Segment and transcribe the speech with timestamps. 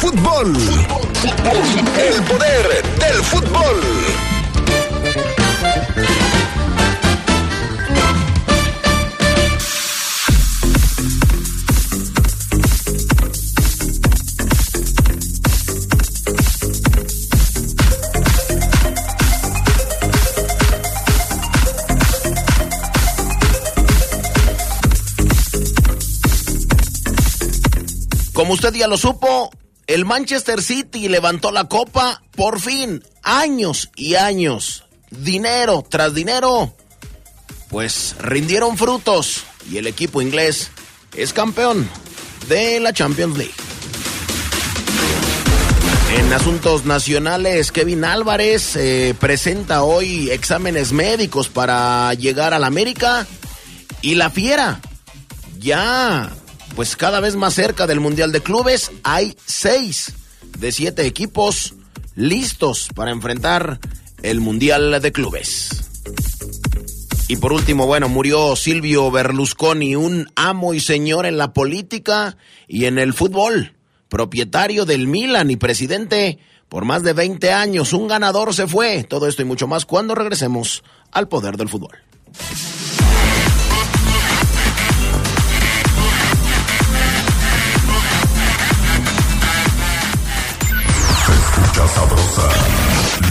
[0.00, 0.56] fútbol.
[1.98, 3.82] El poder del fútbol.
[28.32, 29.50] Como usted ya lo supo,
[29.88, 33.02] el Manchester City levantó la copa por fin.
[33.22, 34.84] Años y años.
[35.10, 36.74] Dinero tras dinero.
[37.70, 40.70] Pues rindieron frutos y el equipo inglés
[41.16, 41.88] es campeón
[42.48, 43.54] de la Champions League.
[46.16, 53.26] En asuntos nacionales, Kevin Álvarez eh, presenta hoy exámenes médicos para llegar a la América
[54.02, 54.80] y la Fiera
[55.58, 56.30] ya
[56.74, 58.90] pues cada vez más cerca del Mundial de Clubes.
[59.02, 60.12] Hay seis
[60.58, 61.74] de siete equipos
[62.14, 63.78] listos para enfrentar
[64.22, 65.88] el Mundial de Clubes.
[67.28, 72.86] Y por último, bueno, murió Silvio Berlusconi, un amo y señor en la política y
[72.86, 73.74] en el fútbol,
[74.08, 76.38] propietario del Milan y presidente
[76.68, 77.92] por más de 20 años.
[77.92, 79.04] Un ganador se fue.
[79.04, 80.82] Todo esto y mucho más cuando regresemos
[81.12, 81.98] al poder del fútbol.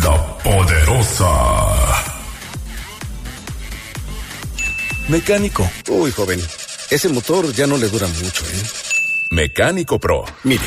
[0.03, 1.27] La poderosa.
[5.07, 5.69] Mecánico.
[5.89, 6.41] Uy, joven,
[6.89, 8.63] ese motor ya no le dura mucho, ¿eh?
[9.29, 10.25] Mecánico Pro.
[10.43, 10.63] Mire,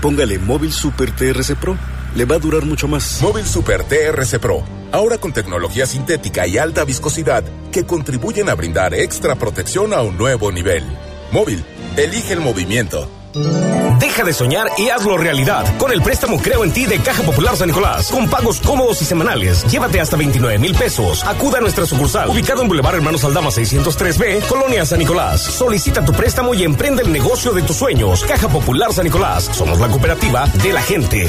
[0.00, 1.76] póngale Móvil Super TRC Pro.
[2.14, 3.20] Le va a durar mucho más.
[3.22, 4.64] Móvil Super TRC Pro.
[4.92, 10.16] Ahora con tecnología sintética y alta viscosidad que contribuyen a brindar extra protección a un
[10.16, 10.84] nuevo nivel.
[11.30, 11.64] Móvil,
[11.96, 13.19] elige el movimiento.
[13.32, 17.56] Deja de soñar y hazlo realidad con el préstamo Creo en ti de Caja Popular
[17.56, 18.10] San Nicolás.
[18.10, 19.64] Con pagos cómodos y semanales.
[19.70, 21.24] Llévate hasta 29 mil pesos.
[21.24, 25.40] Acuda a nuestra sucursal, ubicado en Boulevard Hermanos Aldama 603B, Colonia San Nicolás.
[25.40, 28.24] Solicita tu préstamo y emprende el negocio de tus sueños.
[28.24, 29.44] Caja Popular San Nicolás.
[29.52, 31.28] Somos la cooperativa de la gente.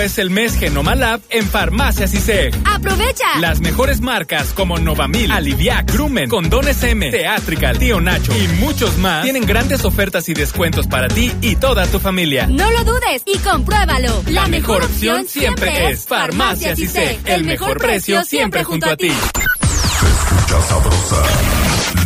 [0.00, 2.54] es el mes Genomalab en Farmacias ISEG.
[2.64, 3.38] ¡Aprovecha!
[3.40, 9.22] Las mejores marcas como Novamil, Aliviac, Grumen, Condones M, Teatrical, Tío Nacho y muchos más
[9.22, 12.46] tienen grandes ofertas y descuentos para ti y toda tu familia.
[12.46, 14.22] No lo dudes y compruébalo.
[14.28, 17.20] La, mejor opción siempre es Farmacias ISEG.
[17.26, 19.10] El mejor precio siempre junto a ti.
[19.10, 21.22] Se escucha sabrosa,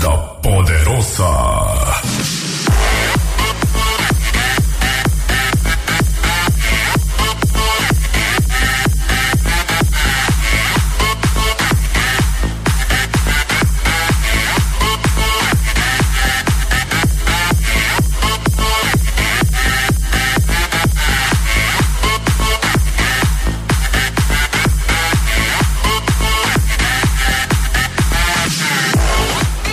[0.03, 1.86] la poderosa.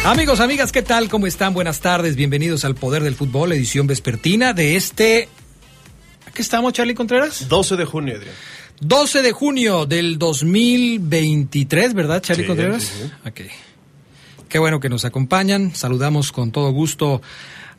[0.06, 1.08] Amigos, amigas, ¿qué tal?
[1.08, 1.54] ¿Cómo están?
[1.54, 5.30] Buenas tardes, bienvenidos al Poder del Fútbol, edición vespertina de este...
[6.34, 7.48] ¿Qué estamos, Charlie Contreras?
[7.48, 8.36] 12 de junio, Adrián.
[8.82, 12.84] 12 de junio del 2023, ¿verdad, Charlie Sí, Contreras?
[12.84, 13.44] sí.
[14.50, 15.74] Qué bueno que nos acompañan.
[15.74, 17.22] Saludamos con todo gusto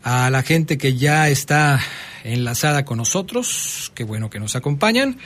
[0.03, 1.81] a la gente que ya está
[2.25, 3.93] enlazada con nosotros.
[3.95, 5.19] Qué bueno que nos acompañan.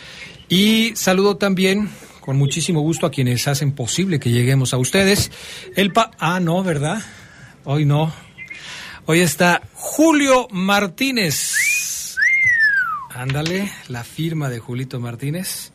[0.48, 1.91] Y saludo también
[2.28, 5.31] con muchísimo gusto a quienes hacen posible que lleguemos a ustedes.
[5.77, 7.00] El pa ah, no, ¿verdad?
[7.65, 8.12] Hoy no.
[9.06, 12.19] Hoy está Julio Martínez.
[13.15, 15.72] Ándale, la firma de Julito Martínez.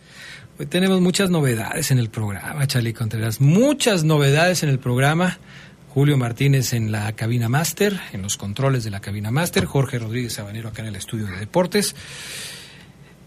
[0.59, 3.41] Hoy tenemos muchas novedades en el programa, Charlie Contreras.
[3.41, 5.39] Muchas novedades en el programa.
[5.89, 9.65] Julio Martínez en la cabina máster, en los controles de la cabina máster.
[9.65, 11.95] Jorge Rodríguez Sabanero acá en el estudio de deportes.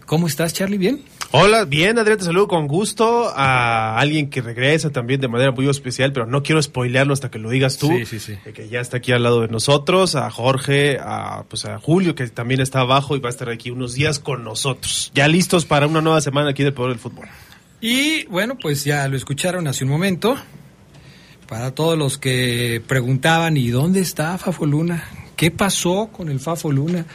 [0.05, 0.77] ¿Cómo estás, Charlie?
[0.77, 1.03] ¿Bien?
[1.31, 5.67] Hola, bien, Adrián, te saludo con gusto a alguien que regresa también de manera muy
[5.69, 7.89] especial, pero no quiero spoilearlo hasta que lo digas tú.
[7.89, 8.37] Sí, sí, sí.
[8.45, 12.15] eh, Que ya está aquí al lado de nosotros, a Jorge, a, pues a Julio,
[12.15, 15.11] que también está abajo y va a estar aquí unos días con nosotros.
[15.13, 17.27] Ya listos para una nueva semana aquí del Poder del Fútbol.
[17.81, 20.37] Y bueno, pues ya lo escucharon hace un momento.
[21.49, 25.03] Para todos los que preguntaban, ¿y dónde está Fafo Luna?
[25.35, 27.05] ¿Qué pasó con el Fafo Luna?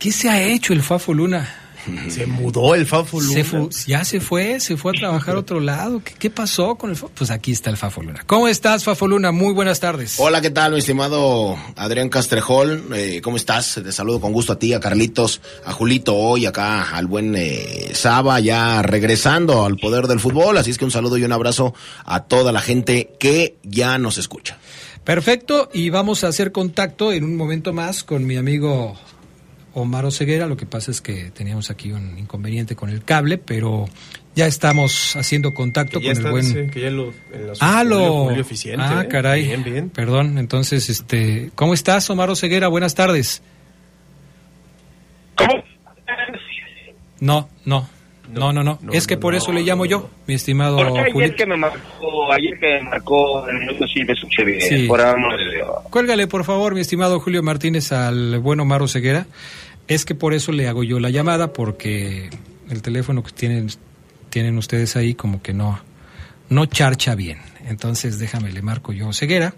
[0.00, 1.61] ¿Qué se ha hecho el Fafo Luna?
[2.08, 3.32] Se mudó el Fafo Luna.
[3.34, 6.00] Se fu- ya se fue, se fue a trabajar a otro lado.
[6.04, 7.10] ¿Qué, qué pasó con el Fafo?
[7.14, 8.22] Pues aquí está el Fafo Luna.
[8.26, 9.32] ¿Cómo estás, Fafo Luna?
[9.32, 10.14] Muy buenas tardes.
[10.18, 12.84] Hola, ¿qué tal, mi estimado Adrián Castrejol?
[12.94, 13.80] Eh, ¿Cómo estás?
[13.82, 17.90] Te saludo con gusto a ti, a Carlitos, a Julito hoy, acá al buen eh,
[17.94, 20.58] Saba, ya regresando al poder del fútbol.
[20.58, 21.74] Así es que un saludo y un abrazo
[22.04, 24.58] a toda la gente que ya nos escucha.
[25.04, 28.96] Perfecto, y vamos a hacer contacto en un momento más con mi amigo
[29.74, 30.46] Omar Oseguera.
[30.46, 33.86] Lo que pasa es que teníamos aquí un inconveniente con el cable, pero
[34.34, 36.44] ya estamos haciendo contacto Que ya con está, el buen.
[36.66, 38.24] sí, que ya lo, en la Ah, lo.
[38.24, 38.84] Julio eficiente.
[38.86, 39.08] ah, ¿eh?
[39.08, 39.44] caray.
[39.46, 39.90] Bien, bien.
[39.90, 42.68] Perdón, entonces, este, ¿cómo estás, Omar Oseguera?
[42.68, 43.42] Buenas tardes.
[45.36, 45.62] ¿Cómo?
[47.20, 47.88] No, no,
[48.32, 48.78] no, no, no.
[48.82, 49.90] no, es que no, por no, eso le llamo no.
[49.90, 51.36] yo, mi estimado Porque ayer Julito.
[51.36, 54.60] que me marcó, ayer que me marcó el minuto sí me escuché bien.
[54.60, 54.86] Sí.
[54.86, 55.68] Por amor de Dios.
[55.90, 59.26] Cuélgale, por favor, mi estimado Julio Martínez, al buen Omar Ceguera.
[59.88, 62.30] Es que por eso le hago yo la llamada, porque
[62.70, 63.68] el teléfono que tienen,
[64.30, 65.78] tienen ustedes ahí como que no,
[66.48, 67.38] no charcha bien.
[67.66, 69.54] Entonces, déjame, le marco yo Ceguera.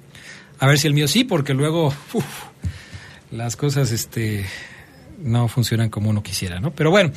[0.58, 2.24] A ver si el mío sí, porque luego uf,
[3.30, 4.46] las cosas este,
[5.24, 6.70] no funcionan como uno quisiera, ¿no?
[6.70, 7.10] Pero bueno,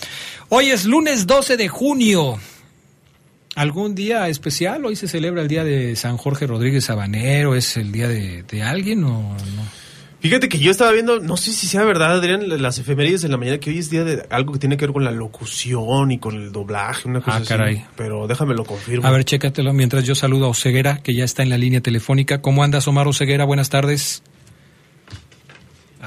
[0.50, 2.40] hoy es lunes 12 de junio.
[3.56, 4.86] ¿Algún día especial?
[4.86, 7.56] Hoy se celebra el día de San Jorge Rodríguez Sabanero.
[7.56, 9.78] ¿Es el día de, de alguien o no?
[10.20, 13.38] Fíjate que yo estaba viendo, no sé si sea verdad, Adrián, las efemérides en la
[13.38, 16.18] mañana, que hoy es día de algo que tiene que ver con la locución y
[16.18, 17.48] con el doblaje, una cosa Ah, así.
[17.48, 17.86] caray.
[17.96, 19.08] Pero déjame lo confirmo.
[19.08, 22.42] A ver, chécatelo mientras yo saludo a Oseguera, que ya está en la línea telefónica.
[22.42, 23.46] ¿Cómo andas, Omar Oseguera?
[23.46, 24.24] Buenas tardes.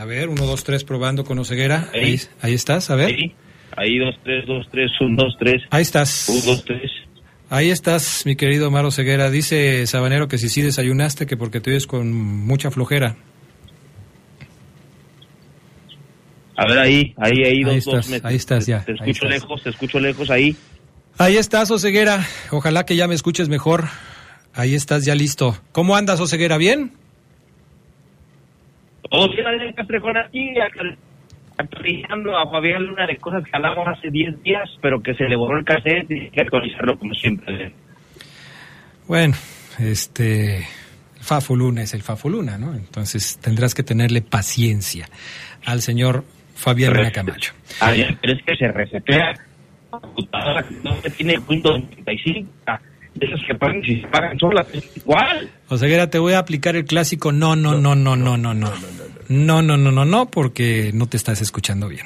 [0.00, 1.91] A ver, uno, dos, tres, probando con Oseguera.
[1.93, 2.20] Ahí, Ahí.
[2.41, 3.08] ahí estás, a ver.
[3.08, 3.35] Ahí,
[3.76, 6.26] ahí, dos, tres, dos, tres, un, dos, tres, Ahí estás.
[6.31, 6.91] un, dos, tres.
[7.50, 9.29] Ahí estás, mi querido Omar Oseguera.
[9.31, 13.17] Dice Sabanero que si sí desayunaste, que porque te oyes con mucha flojera.
[16.56, 18.08] A ver, ahí, ahí, ahí, Ahí dos, estás, dos.
[18.08, 19.31] me- ahí estás ya, Te escucho estás.
[19.31, 20.56] lejos, te escucho lejos ahí.
[21.19, 22.26] Ahí estás, Oseguera.
[22.50, 23.85] Ojalá que ya me escuches mejor.
[24.55, 25.58] Ahí estás, ya listo.
[25.73, 26.56] ¿Cómo andas, Oseguera?
[26.56, 26.93] ¿Bien?
[29.11, 30.55] Todo bien, Adrián Castrejón aquí,
[31.57, 35.37] actualizando a Fabián Luna de cosas que hablamos hace 10 días, pero que se le
[35.37, 37.73] borró el cassette y hay que actualizarlo como siempre.
[39.07, 39.35] Bueno,
[39.79, 40.59] este.
[40.59, 42.73] El Fafo Luna es el Fafo Luna, ¿no?
[42.75, 45.07] Entonces tendrás que tenerle paciencia
[45.67, 46.25] al señor
[46.55, 47.53] Fabián Luna Camacho.
[47.81, 49.35] Adrián, pero es que se resetea
[49.93, 52.51] la computadora que no tiene Windows 95.
[52.69, 52.81] ah,
[53.15, 54.67] De esas que pagan, si se pagan solas,
[54.97, 55.51] igual.
[55.69, 58.55] Oseguera, te voy a aplicar el clásico no, no, no, no, no, no, no.
[58.55, 59.00] No, no, no,
[59.31, 62.05] no, no, porque no te estás escuchando bien.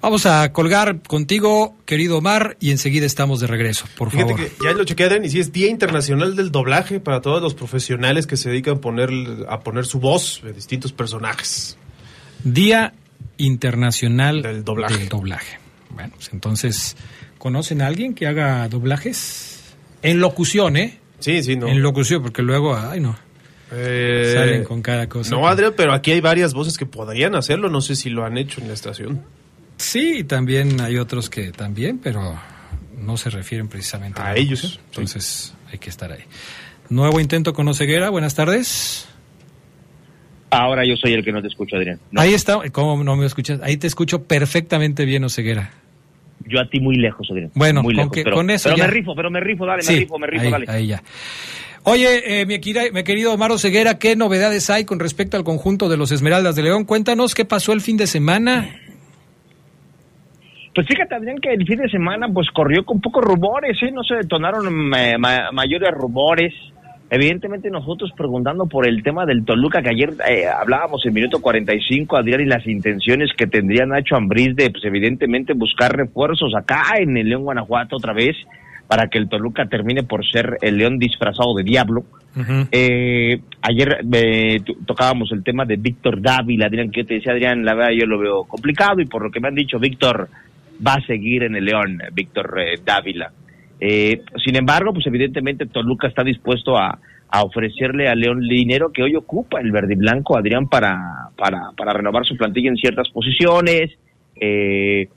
[0.00, 4.48] Vamos a colgar contigo, querido Omar, y enseguida estamos de regreso, por Fíjate favor.
[4.48, 7.54] que ya lo chequeé, Adrián, y sí es Día Internacional del Doblaje para todos los
[7.54, 9.10] profesionales que se dedican a poner,
[9.48, 11.76] a poner su voz de distintos personajes.
[12.42, 12.94] Día
[13.36, 14.96] Internacional Del doblaje.
[14.98, 15.58] del doblaje.
[15.90, 16.96] Bueno, pues entonces,
[17.38, 19.60] ¿conocen a alguien que haga doblajes?
[20.02, 20.98] En locución, ¿eh?
[21.18, 21.66] Sí, sí, no.
[21.68, 23.16] En locución, porque luego, ay, no.
[23.76, 25.30] Eh, Salen con cada cosa.
[25.34, 27.68] No, Adrián, pero aquí hay varias voces que podrían hacerlo.
[27.70, 29.22] No sé si lo han hecho en la estación.
[29.76, 32.38] Sí, también hay otros que también, pero
[32.98, 34.78] no se refieren precisamente A ellos, sí.
[34.90, 36.22] Entonces, hay que estar ahí.
[36.90, 39.08] Nuevo intento con Oseguera, buenas tardes.
[40.50, 41.98] Ahora yo soy el que no te escucho, Adrián.
[42.12, 43.60] No, Ahí está, ¿cómo no me escuchas?
[43.62, 45.72] Ahí te escucho perfectamente bien, Oseguera.
[46.46, 47.50] Yo a ti muy lejos, Adrián.
[47.54, 48.84] Bueno, muy con lejos, que- pero, con eso pero ya.
[48.84, 50.64] me rifo, pero me rifo, dale, Sí, me rifo, me rifo, ahí, dale.
[50.68, 51.02] ahí ya.
[51.86, 56.12] Oye, eh, mi, querido Omar Ceguera, ¿qué novedades hay con respecto al conjunto de los
[56.12, 56.84] Esmeraldas de León?
[56.84, 58.70] Cuéntanos qué pasó el fin de semana.
[60.74, 63.92] Pues fíjate, Adrián, que el fin de semana pues corrió con pocos rumores, ¿eh?
[63.92, 66.52] No se detonaron ma- mayores rumores.
[67.10, 72.16] Evidentemente nosotros preguntando por el tema del Toluca, que ayer eh, hablábamos en minuto 45,
[72.16, 77.16] Adrián, y las intenciones que tendría Nacho Ambriz de, pues evidentemente, buscar refuerzos acá en
[77.18, 78.34] el León Guanajuato otra vez,
[78.86, 82.04] para que el Toluca termine por ser el León disfrazado de diablo.
[82.72, 87.32] Eh, ayer eh, to- tocábamos el tema de Víctor Dávila, Adrián, que yo te decía,
[87.32, 90.28] Adrián, la verdad yo lo veo complicado y por lo que me han dicho, Víctor
[90.84, 93.30] va a seguir en el León, Víctor eh, Dávila.
[93.80, 96.98] Eh, sin embargo, pues evidentemente Toluca está dispuesto a,
[97.28, 100.96] a ofrecerle a León dinero que hoy ocupa el verde y blanco, Adrián, para,
[101.36, 103.92] para, para renovar su plantilla en ciertas posiciones,
[104.40, 105.08] eh,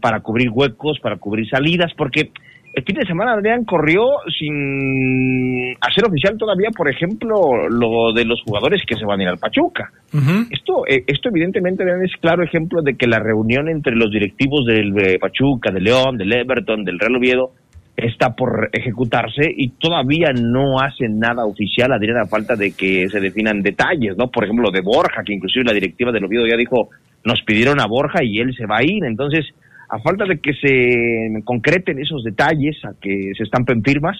[0.00, 2.30] para cubrir huecos, para cubrir salidas, porque
[2.76, 4.04] el fin de semana Adrián corrió
[4.38, 9.28] sin hacer oficial todavía, por ejemplo, lo de los jugadores que se van a ir
[9.30, 9.90] al Pachuca.
[10.50, 14.66] Esto, eh, esto evidentemente Adrián, es claro ejemplo de que la reunión entre los directivos
[14.66, 17.52] del Pachuca, de León, del Everton, del Real Oviedo,
[17.96, 23.20] está por ejecutarse y todavía no hacen nada oficial, Adrián, a falta de que se
[23.20, 24.28] definan detalles, ¿no?
[24.28, 26.90] Por ejemplo, de Borja, que inclusive la directiva del Oviedo ya dijo,
[27.24, 29.02] nos pidieron a Borja y él se va a ir.
[29.06, 29.46] Entonces,
[29.88, 34.16] a falta de que se concreten esos detalles, a que se estampen firmas,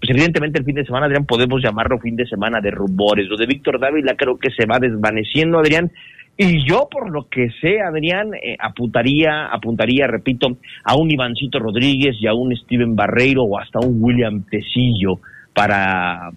[0.00, 3.28] pues evidentemente el fin de semana, Adrián, podemos llamarlo fin de semana de rumores.
[3.28, 5.90] Lo de Víctor Dávila creo que se va desvaneciendo, Adrián.
[6.38, 12.16] Y yo, por lo que sé, Adrián, eh, apuntaría, apuntaría, repito, a un Ivancito Rodríguez
[12.18, 15.20] y a un Steven Barreiro o hasta un William Tecillo
[15.52, 16.30] para,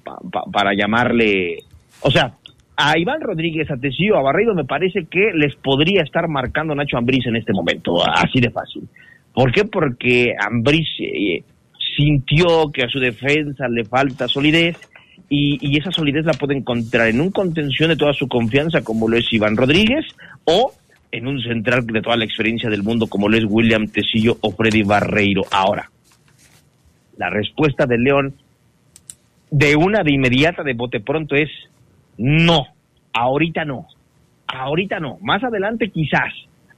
[0.52, 1.60] para llamarle,
[2.02, 2.34] o sea,
[2.76, 6.98] a Iván Rodríguez, a Tecillo, a Barreiro, me parece que les podría estar marcando Nacho
[6.98, 8.88] Ambriz en este momento, así de fácil.
[9.34, 9.66] ¿Por qué?
[9.66, 11.44] Porque Ambriz eh,
[11.96, 14.78] sintió que a su defensa le falta solidez
[15.30, 19.18] y, esa solidez la puede encontrar en un contención de toda su confianza como lo
[19.18, 20.06] es Iván Rodríguez
[20.46, 20.72] o
[21.12, 24.52] en un central de toda la experiencia del mundo como lo es William Tecillo o
[24.52, 25.44] Freddy Barreiro.
[25.52, 25.90] Ahora,
[27.18, 28.34] la respuesta de León
[29.50, 31.50] de una de inmediata de bote pronto es
[32.18, 32.66] no,
[33.14, 33.88] ahorita no,
[34.48, 36.34] ahorita no, más adelante quizás,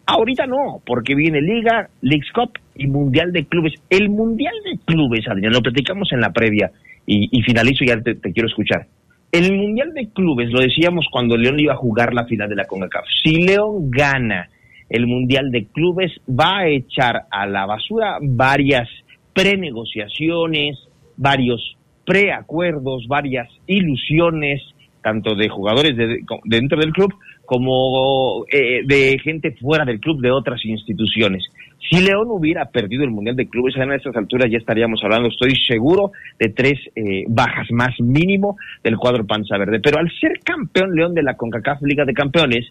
[0.06, 3.74] ahorita no, porque viene Liga, Leagues Cup y Mundial de Clubes.
[3.90, 6.72] El Mundial de Clubes, Adrián, lo platicamos en la previa
[7.06, 8.88] y, finalizo y ya te, quiero escuchar.
[9.32, 12.66] El Mundial de Clubes, lo decíamos cuando León iba a jugar la final de la
[12.66, 13.06] CONCACAF.
[13.24, 14.50] Si León gana
[14.90, 18.88] el Mundial de Clubes, va a echar a la basura varias
[19.34, 20.78] prenegociaciones,
[21.18, 21.76] varios
[22.06, 24.62] preacuerdos, varias ilusiones,
[25.06, 25.96] tanto de jugadores
[26.46, 27.14] dentro del club
[27.46, 31.44] como eh, de gente fuera del club de otras instituciones.
[31.88, 35.56] Si León hubiera perdido el Mundial de Clubes, en estas alturas ya estaríamos hablando, estoy
[35.68, 39.80] seguro, de tres eh, bajas más mínimo del cuadro Panza Verde.
[39.80, 42.66] Pero al ser campeón León de la CONCACAF Liga de Campeones,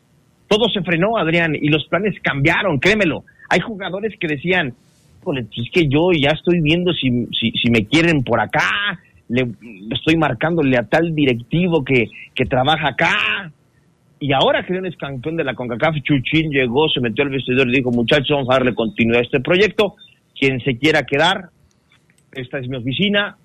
[0.49, 3.23] todo se frenó, Adrián, y los planes cambiaron, créemelo.
[3.49, 4.75] Hay jugadores que decían,
[5.23, 9.49] pues es que yo ya estoy viendo si, si me quieren por acá, le
[9.91, 13.53] estoy marcándole a tal directivo que, que trabaja acá,
[14.21, 17.69] y ahora que León es campeón de la CONCACAF, Chuchín llegó, se metió al vestidor
[17.69, 19.97] y dijo, muchachos, vamos a darle continuidad a este proyecto.
[20.39, 21.51] Quien se quiera quedar,
[22.33, 23.37] esta es mi oficina,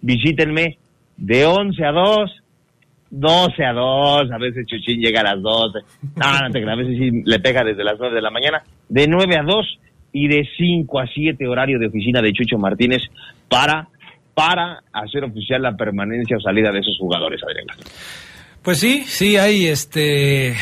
[0.00, 0.78] visítenme
[1.16, 2.30] de 11 a 2,
[3.10, 5.78] 12 a 2, a veces Chuchín llega a las 12,
[6.16, 9.36] no, no te a veces le pega desde las 9 de la mañana, de 9
[9.36, 9.78] a 2
[10.12, 13.02] y de 5 a 7 horario de oficina de Chucho Martínez
[13.48, 13.88] para,
[14.34, 17.66] para hacer oficial la permanencia o salida de esos jugadores, Adrián.
[18.62, 20.56] Pues sí, sí hay este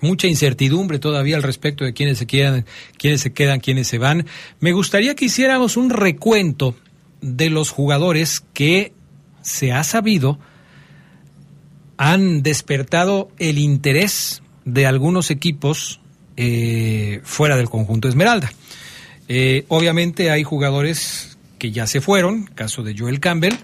[0.00, 2.66] mucha incertidumbre todavía al respecto de quiénes se quedan,
[2.98, 4.26] quiénes se quedan, quiénes se van.
[4.60, 6.74] Me gustaría que hiciéramos un recuento
[7.22, 8.92] de los jugadores que
[9.40, 10.38] se ha sabido
[11.96, 16.00] han despertado el interés de algunos equipos
[16.36, 18.52] eh, fuera del conjunto Esmeralda.
[19.28, 23.54] Eh, obviamente hay jugadores que ya se fueron, caso de Joel Campbell,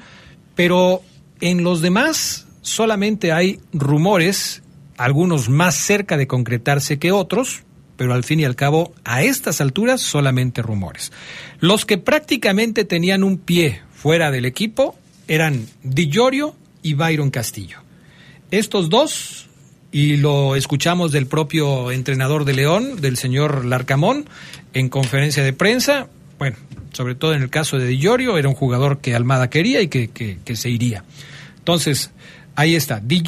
[0.55, 1.03] pero
[1.41, 4.63] en los demás solamente hay rumores,
[4.97, 7.63] algunos más cerca de concretarse que otros,
[7.97, 11.13] pero al fin y al cabo, a estas alturas solamente rumores.
[11.59, 16.11] Los que prácticamente tenían un pie fuera del equipo eran Di
[16.83, 17.79] y Byron Castillo.
[18.51, 19.49] Estos dos,
[19.93, 24.29] y lo escuchamos del propio entrenador de León, del señor Larcamón,
[24.73, 26.09] en conferencia de prensa,
[26.41, 26.57] bueno,
[26.93, 30.09] sobre todo en el caso de Di era un jugador que Almada quería y que,
[30.11, 31.05] que se iría.
[31.59, 32.11] Entonces,
[32.61, 33.23] Ahí está, Di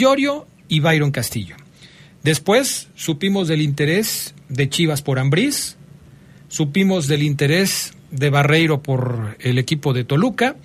[0.69, 1.57] y Byron Castillo.
[2.23, 5.77] Después supimos del interés de Chivas por Ambriz,
[6.49, 10.57] supimos del interés de Barreiro por el equipo de Toluca,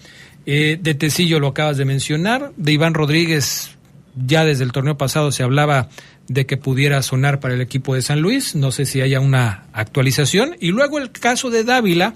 [0.46, 3.78] eh, de Tecillo lo acabas de mencionar, de Iván Rodríguez
[4.16, 5.88] ya desde el torneo pasado se hablaba
[6.28, 9.66] de que pudiera sonar para el equipo de San Luis, no sé si haya una
[9.72, 12.16] actualización, y luego el caso de Dávila,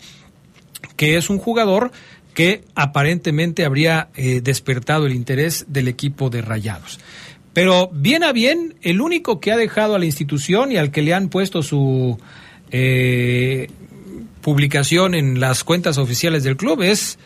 [0.95, 1.91] que es un jugador
[2.33, 6.99] que aparentemente habría eh, despertado el interés del equipo de Rayados.
[7.53, 11.01] Pero bien a bien, el único que ha dejado a la institución y al que
[11.01, 12.17] le han puesto su
[12.71, 13.69] eh,
[14.41, 17.19] publicación en las cuentas oficiales del club es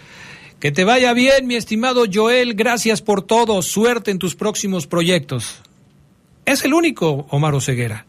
[0.59, 5.61] que te vaya bien, mi estimado Joel, gracias por todo, suerte en tus próximos proyectos.
[6.45, 8.05] Es el único, Omar Oseguera.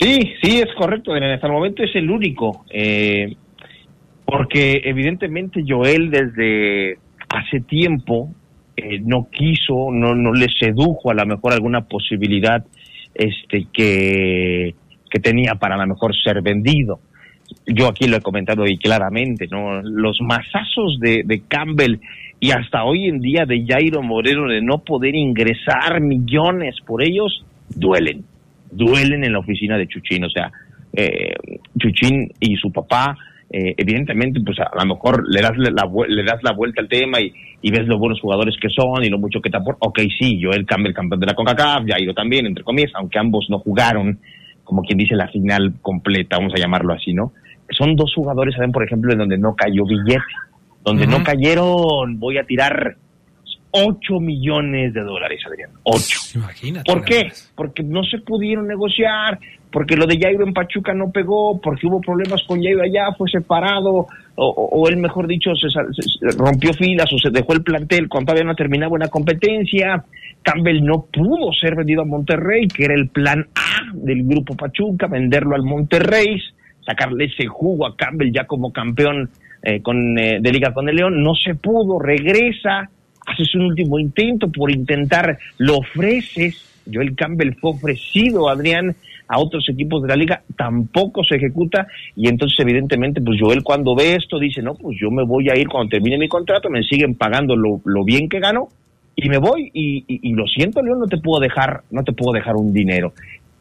[0.00, 1.14] Sí, sí, es correcto.
[1.14, 2.64] En hasta el momento es el único.
[2.70, 3.36] Eh,
[4.24, 8.30] porque evidentemente Joel desde hace tiempo
[8.76, 12.64] eh, no quiso, no, no le sedujo a lo mejor alguna posibilidad
[13.14, 14.74] este que,
[15.10, 17.00] que tenía para a lo mejor ser vendido.
[17.66, 19.82] Yo aquí lo he comentado y claramente, ¿no?
[19.82, 21.98] Los masazos de, de Campbell
[22.38, 27.44] y hasta hoy en día de Jairo Moreno de no poder ingresar millones por ellos,
[27.68, 28.24] duelen
[28.70, 30.24] duelen en la oficina de Chuchín.
[30.24, 30.50] O sea,
[30.92, 31.34] eh,
[31.78, 33.16] Chuchín y su papá
[33.52, 37.20] eh, evidentemente, pues a, lo mejor le das la, le das la vuelta al tema
[37.20, 39.88] y, y, ves los buenos jugadores que son y lo mucho que te aportan.
[39.88, 43.58] Ok, sí, Joel Campbell, campeón de la CONCACAF, ido también, entre comillas, aunque ambos no
[43.58, 44.20] jugaron,
[44.62, 47.32] como quien dice, la final completa, vamos a llamarlo así, ¿no?
[47.76, 48.70] Son dos jugadores, ¿saben?
[48.70, 50.22] Por ejemplo, en donde no cayó billete,
[50.84, 52.96] donde no cayeron, voy a tirar
[53.72, 55.70] 8 millones de dólares, Adrián.
[55.84, 56.18] 8.
[56.34, 56.92] Imagínate.
[56.92, 57.32] ¿Por qué?
[57.54, 59.38] Porque no se pudieron negociar,
[59.70, 63.30] porque lo de Jairo en Pachuca no pegó, porque hubo problemas con Jairo allá, fue
[63.30, 64.06] separado,
[64.42, 65.68] o, él, mejor dicho, se,
[66.36, 70.02] rompió filas o se dejó el plantel cuando todavía no terminaba una competencia.
[70.42, 75.06] Campbell no pudo ser vendido a Monterrey, que era el plan A del grupo Pachuca,
[75.08, 76.40] venderlo al Monterrey,
[76.84, 79.28] sacarle ese jugo a Campbell ya como campeón
[79.62, 81.22] eh, con, eh, de Liga con el León.
[81.22, 82.88] No se pudo, regresa
[83.32, 86.66] haces un último intento por intentar, lo ofreces.
[86.92, 88.96] Joel Campbell fue ofrecido, Adrián,
[89.30, 93.94] a otros equipos de la liga, tampoco se ejecuta y entonces evidentemente pues Joel cuando
[93.94, 96.82] ve esto dice, no, pues yo me voy a ir cuando termine mi contrato, me
[96.82, 98.68] siguen pagando lo, bien que gano
[99.14, 102.56] y me voy y, lo siento León, no te puedo dejar, no te puedo dejar
[102.56, 103.12] un dinero.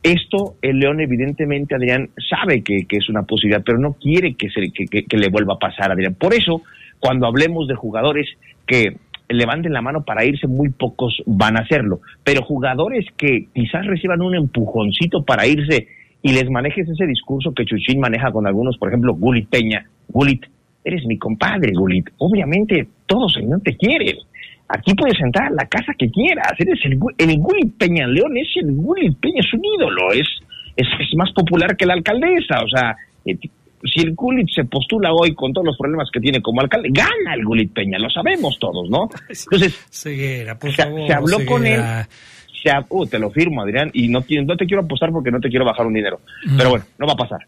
[0.01, 4.71] Esto el León evidentemente Adrián sabe que, es una posibilidad, pero no quiere que, se,
[4.71, 6.15] que le vuelva a pasar Adrián.
[6.15, 6.63] Por eso,
[6.99, 8.27] cuando hablemos de jugadores
[8.65, 8.95] que
[9.29, 12.01] levanten la mano para irse, muy pocos van a hacerlo.
[12.23, 15.87] Pero jugadores que quizás reciban un empujoncito para irse
[16.21, 19.85] y les manejes ese discurso que Chuchín maneja con algunos, por ejemplo, Gulit Peña.
[20.09, 20.45] Gulit,
[20.83, 22.09] eres mi compadre, Gulit.
[22.17, 24.17] Obviamente todos el no te quieren.
[24.67, 26.53] Aquí puedes entrar a la casa que quieras.
[26.59, 30.27] Eres el, el Gulit Peña León, es el Gulit Peña, es un ídolo, es,
[30.75, 32.63] es, es más popular que la alcaldesa.
[32.63, 32.95] O sea,
[33.25, 33.37] eh,
[33.83, 37.33] si el Gulit se postula hoy con todos los problemas que tiene como alcalde, gana
[37.33, 39.09] el Gulit Peña, lo sabemos todos, ¿no?
[39.29, 41.81] Entonces, se, habló con él.
[42.61, 45.49] Se, uh, te lo firmo, Adrián, y no, no te quiero apostar porque no te
[45.49, 46.19] quiero bajar un dinero.
[46.57, 47.39] Pero bueno, no va a pasar.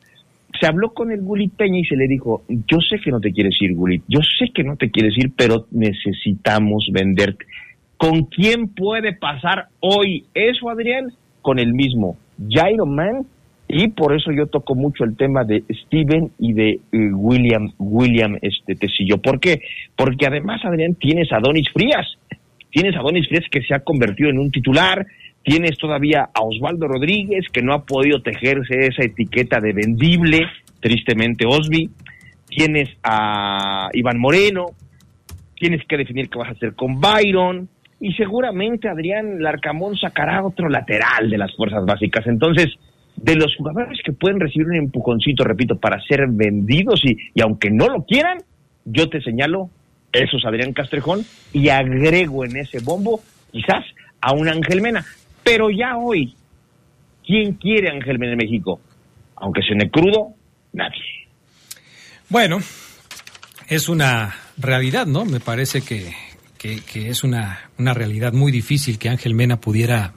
[0.59, 3.31] Se habló con el Gulit Peña y se le dijo, yo sé que no te
[3.31, 7.45] quieres ir, Gulit, yo sé que no te quieres ir, pero necesitamos venderte.
[7.97, 11.13] ¿Con quién puede pasar hoy eso, Adrián?
[11.41, 12.17] Con el mismo
[12.49, 13.25] Jairo Man
[13.73, 18.37] y por eso yo toco mucho el tema de Steven y de eh, William, William
[18.41, 19.21] este Tecillo.
[19.21, 19.61] ¿Por qué?
[19.95, 22.05] Porque además, Adrián, tienes a Donis Frías.
[22.69, 25.05] Tienes a Donis Frías que se ha convertido en un titular.
[25.41, 30.39] Tienes todavía a Osvaldo Rodríguez que no ha podido tejerse esa etiqueta de vendible,
[30.81, 31.89] tristemente Osby.
[32.49, 34.65] Tienes a Iván Moreno.
[35.55, 37.69] Tienes que definir qué vas a hacer con Byron.
[38.01, 42.27] Y seguramente Adrián Larcamón sacará otro lateral de las fuerzas básicas.
[42.27, 42.67] Entonces,
[43.21, 47.69] de los jugadores que pueden recibir un empujoncito, repito, para ser vendidos y, y aunque
[47.69, 48.39] no lo quieran,
[48.85, 49.69] yo te señalo,
[50.11, 53.85] eso es Adrián Castrejón y agrego en ese bombo quizás
[54.21, 55.05] a un Ángel Mena.
[55.43, 56.35] Pero ya hoy,
[57.25, 58.81] ¿quién quiere Ángel Mena en México?
[59.35, 60.33] Aunque suene crudo,
[60.73, 61.27] nadie.
[62.29, 62.59] Bueno,
[63.67, 65.25] es una realidad, ¿no?
[65.25, 66.11] Me parece que,
[66.57, 70.13] que, que es una, una realidad muy difícil que Ángel Mena pudiera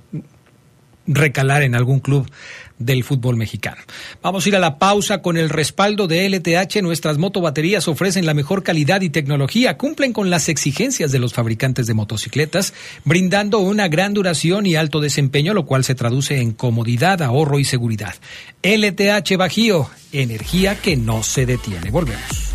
[1.07, 2.31] recalar en algún club
[2.79, 3.81] del fútbol mexicano.
[4.23, 6.83] Vamos a ir a la pausa con el respaldo de LTH.
[6.83, 11.87] Nuestras motobaterías ofrecen la mejor calidad y tecnología, cumplen con las exigencias de los fabricantes
[11.87, 17.23] de motocicletas, brindando una gran duración y alto desempeño, lo cual se traduce en comodidad,
[17.23, 18.15] ahorro y seguridad.
[18.63, 21.91] LTH Bajío, energía que no se detiene.
[21.91, 22.55] Volvemos.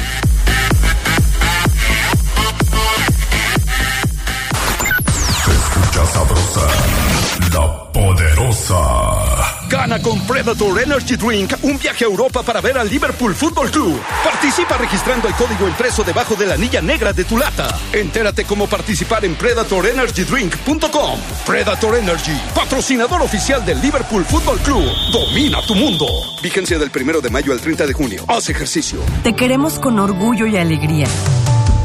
[7.54, 9.59] la poderosa.
[9.70, 14.02] Gana con Predator Energy Drink un viaje a Europa para ver al Liverpool Football Club.
[14.24, 17.68] Participa registrando el código impreso debajo de la anilla negra de tu lata.
[17.94, 21.20] Entérate cómo participar en PredatorEnergyDrink.com.
[21.46, 24.86] Predator Energy, patrocinador oficial del Liverpool Football Club.
[25.12, 26.08] Domina tu mundo.
[26.42, 28.26] Vigencia del primero de mayo al 30 de junio.
[28.28, 29.00] Haz ejercicio.
[29.22, 31.08] Te queremos con orgullo y alegría.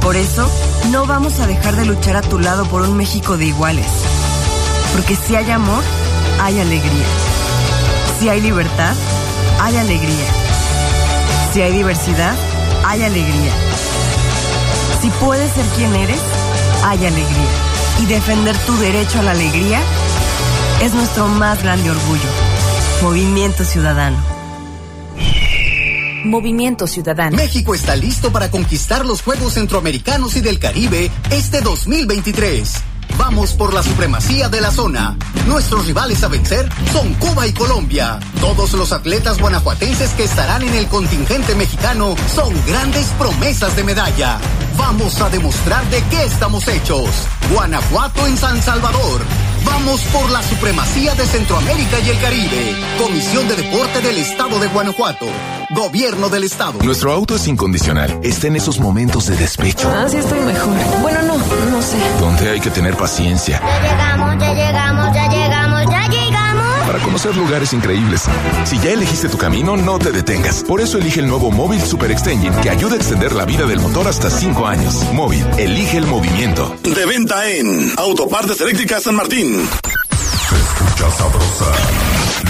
[0.01, 0.51] Por eso,
[0.91, 3.87] no vamos a dejar de luchar a tu lado por un México de iguales.
[4.95, 5.83] Porque si hay amor,
[6.41, 7.05] hay alegría.
[8.25, 8.95] Si hay libertad,
[9.61, 10.27] hay alegría.
[11.53, 12.35] Si hay diversidad,
[12.83, 13.53] hay alegría.
[15.03, 16.21] Si puedes ser quien eres,
[16.85, 17.51] hay alegría.
[18.03, 19.79] Y defender tu derecho a la alegría
[20.81, 22.31] es nuestro más grande orgullo.
[23.03, 24.17] Movimiento Ciudadano.
[26.25, 27.37] Movimiento Ciudadano.
[27.37, 32.94] México está listo para conquistar los Juegos Centroamericanos y del Caribe este 2023.
[33.17, 35.17] Vamos por la supremacía de la zona.
[35.47, 38.19] Nuestros rivales a vencer son Cuba y Colombia.
[38.41, 44.39] Todos los atletas guanajuatenses que estarán en el contingente mexicano son grandes promesas de medalla.
[44.77, 47.09] Vamos a demostrar de qué estamos hechos.
[47.53, 49.21] Guanajuato en San Salvador.
[49.65, 52.77] Vamos por la supremacía de Centroamérica y el Caribe.
[52.99, 55.27] Comisión de Deporte del Estado de Guanajuato.
[55.71, 56.79] Gobierno del Estado.
[56.83, 58.21] Nuestro auto es incondicional.
[58.23, 59.91] Está en esos momentos de despecho.
[59.95, 60.75] Ah, sí estoy mejor.
[61.01, 61.39] Bueno, no,
[61.71, 61.97] no sé.
[62.21, 63.61] Donde hay que tener paciencia.
[63.61, 65.84] Ya llegamos, ya llegamos, ya llegamos, ya llegamos.
[66.87, 68.25] Para conocer lugares increíbles.
[68.65, 70.63] Si ya elegiste tu camino, no te detengas.
[70.65, 73.81] Por eso elige el nuevo Móvil Super Extension que ayuda a extender la vida del
[73.81, 75.05] motor hasta 5 años.
[75.13, 76.77] Móvil, elige el movimiento.
[76.83, 79.69] De venta en Autopartes Eléctricas San Martín.
[80.49, 81.73] Se escucha sabrosa,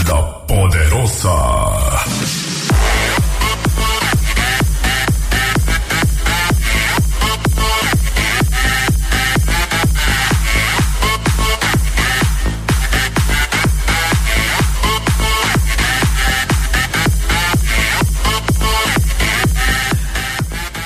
[0.09, 1.94] la poderosa.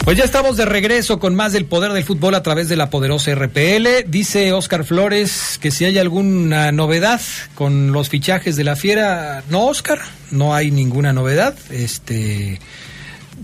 [0.09, 2.89] Pues ya estamos de regreso con más del poder del fútbol a través de la
[2.89, 4.07] poderosa RPL.
[4.07, 7.21] Dice Oscar Flores que si hay alguna novedad
[7.55, 9.45] con los fichajes de la Fiera.
[9.51, 11.55] No, Oscar, no hay ninguna novedad.
[11.69, 12.59] Este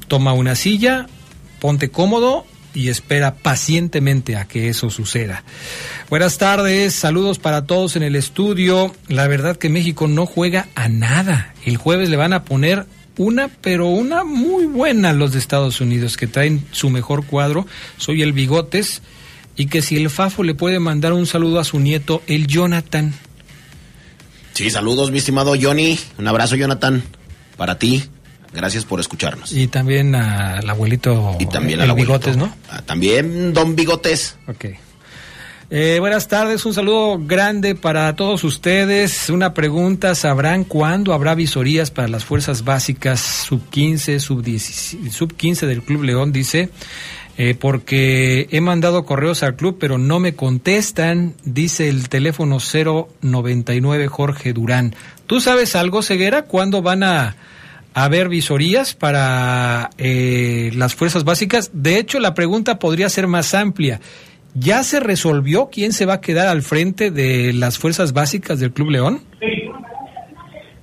[0.09, 1.07] toma una silla,
[1.61, 5.45] ponte cómodo y espera pacientemente a que eso suceda.
[6.09, 8.97] Buenas tardes, saludos para todos en el estudio.
[9.09, 11.53] La verdad que México no juega a nada.
[11.67, 16.17] El jueves le van a poner una, pero una muy buena los de Estados Unidos,
[16.17, 17.67] que traen su mejor cuadro.
[17.99, 19.03] Soy el Bigotes.
[19.57, 23.15] Y que si el Fafo le puede mandar un saludo a su nieto, el Jonathan.
[24.53, 25.99] Sí, saludos, mi estimado Johnny.
[26.19, 27.05] Un abrazo, Jonathan,
[27.57, 28.03] para ti.
[28.53, 29.53] Gracias por escucharnos.
[29.53, 31.37] Y también al abuelito.
[31.39, 32.13] Y también al abuelito.
[32.13, 32.55] Bigotes, ¿no?
[32.71, 34.37] Ah, también Don Bigotes.
[34.49, 34.67] Ok.
[35.71, 39.31] Eh, buenas tardes, un saludo grande para todos ustedes.
[39.31, 45.35] Una pregunta, ¿sabrán cuándo habrá visorías para las fuerzas básicas sub 15, sub, 10, sub
[45.35, 46.33] 15 del Club León?
[46.33, 46.69] Dice,
[47.39, 52.59] eh, porque he mandado correos al club, pero no me contestan, dice el teléfono
[53.23, 54.95] 099 Jorge Durán.
[55.27, 56.43] ¿Tú sabes algo, Ceguera?
[56.43, 57.37] ¿Cuándo van a
[57.95, 61.71] haber visorías para eh, las fuerzas básicas?
[61.73, 64.01] De hecho, la pregunta podría ser más amplia.
[64.55, 68.73] ¿Ya se resolvió quién se va a quedar al frente de las fuerzas básicas del
[68.73, 69.21] Club León?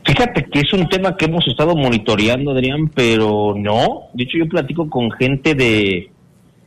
[0.05, 4.09] Fíjate que es un tema que hemos estado monitoreando, Adrián, pero no.
[4.13, 6.09] De hecho, yo platico con gente de.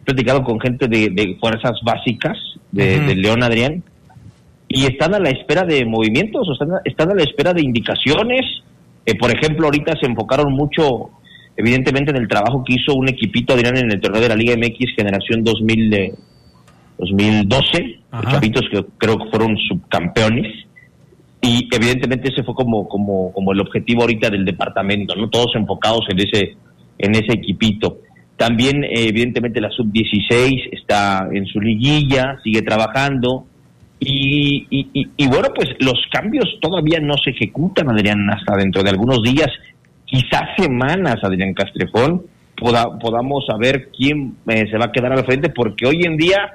[0.01, 2.37] He platicado con gente de, de fuerzas básicas
[2.73, 3.83] de León, Adrián,
[4.69, 7.63] y están a la espera de movimientos, o están, a- están a la espera de
[7.63, 8.45] indicaciones.
[9.07, 11.11] Eh, por ejemplo, ahorita se enfocaron mucho,
[11.57, 14.57] evidentemente, en el trabajo que hizo un equipito, Adrián, en el torneo de la Liga
[14.57, 16.13] MX Generación 2000, eh,
[16.99, 18.31] 2012, Ajá.
[18.33, 20.67] chavitos que creo que fueron subcampeones
[21.41, 26.07] y evidentemente ese fue como como como el objetivo ahorita del departamento no todos enfocados
[26.09, 26.57] en ese
[26.99, 27.99] en ese equipito
[28.37, 33.45] también eh, evidentemente la sub 16 está en su liguilla sigue trabajando
[34.01, 38.83] y, y, y- y bueno pues los cambios todavía no se ejecutan Adrián hasta dentro
[38.83, 39.49] de algunos días
[40.07, 42.23] quizás semanas Adrián Castrejón
[42.57, 46.53] poda- podamos saber quién eh, se va a quedar al frente porque hoy en día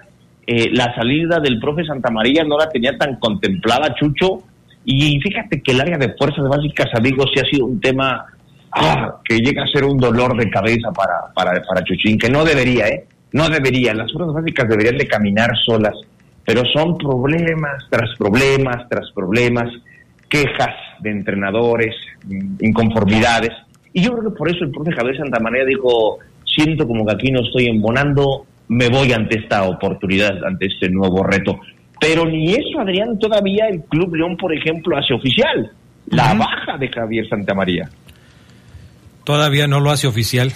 [0.51, 4.41] eh, la salida del profe Santa María no la tenía tan contemplada Chucho.
[4.83, 8.25] Y fíjate que el área de fuerzas básicas amigos sí ha sido un tema
[8.71, 12.43] ah, que llega a ser un dolor de cabeza para, para, para Chuchín que no
[12.43, 13.93] debería eh no debería.
[13.93, 15.93] Las fuerzas básicas deberían de caminar solas
[16.43, 19.71] pero son problemas tras problemas tras problemas
[20.29, 21.95] quejas de entrenadores
[22.59, 23.51] inconformidades.
[23.93, 27.13] Y yo creo que por eso el profe Javier Santa María dijo siento como que
[27.13, 31.59] aquí no estoy embonando me voy ante esta oportunidad, ante este nuevo reto.
[31.99, 35.71] Pero ni eso, Adrián, todavía el Club León, por ejemplo, hace oficial.
[36.07, 37.89] La baja de Javier Santamaría.
[39.25, 40.53] Todavía no lo hace oficial.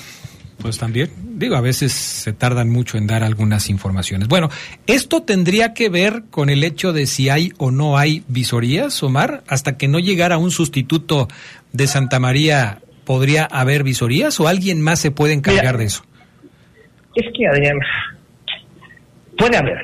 [0.61, 4.29] Pues también, digo, a veces se tardan mucho en dar algunas informaciones.
[4.29, 4.49] Bueno,
[4.87, 9.43] esto tendría que ver con el hecho de si hay o no hay visorías, Omar,
[9.47, 11.27] hasta que no llegara un sustituto
[11.73, 16.05] de Santa María, ¿podría haber visorías o alguien más se puede encargar de eso?
[17.15, 17.77] Es que, Adrián,
[19.37, 19.79] puede haber.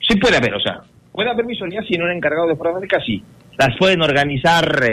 [0.00, 3.22] Sí puede haber, o sea, puede haber visorías si no un encargado de básicas, sí.
[3.58, 4.84] Las pueden organizar,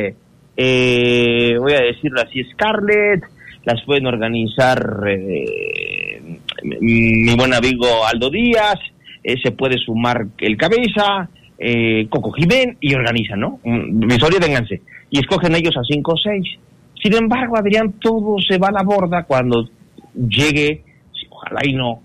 [0.56, 3.24] eh, voy a decirlo así, Scarlett,
[3.66, 8.80] las pueden organizar eh, mi buen amigo Aldo Díaz,
[9.24, 13.60] eh, se puede sumar el cabeza, eh, Coco Jiménez y organizan, ¿no?
[13.64, 14.82] Mm, Visoria, vénganse.
[15.10, 16.46] Y escogen ellos a cinco o seis.
[17.02, 19.70] Sin embargo, Adrián, todo se va a la borda cuando
[20.14, 20.82] llegue,
[21.44, 22.02] ojalá y no,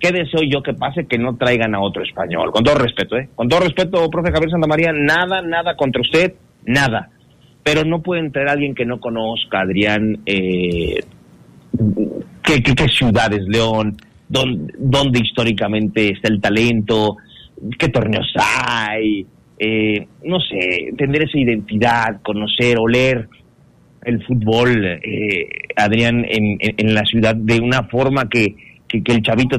[0.00, 1.06] ¿qué deseo yo que pase?
[1.06, 2.50] Que no traigan a otro español.
[2.52, 3.28] Con todo respeto, ¿eh?
[3.34, 7.10] Con todo respeto, profe Javier Santamaría, nada, nada contra usted, nada.
[7.62, 11.00] Pero no pueden traer a alguien que no conozca, Adrián, eh,
[12.42, 13.96] qué, qué, qué ciudad es León,
[14.28, 17.16] dónde, dónde históricamente está el talento,
[17.78, 19.26] qué torneos hay,
[19.58, 23.28] eh, no sé, tener esa identidad, conocer, oler
[24.04, 28.54] el fútbol, eh, Adrián, en, en, la ciudad de una forma que,
[28.88, 29.58] que, el chavito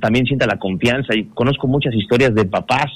[0.00, 1.14] también sienta la confianza.
[1.14, 2.86] Y conozco muchas historias de papás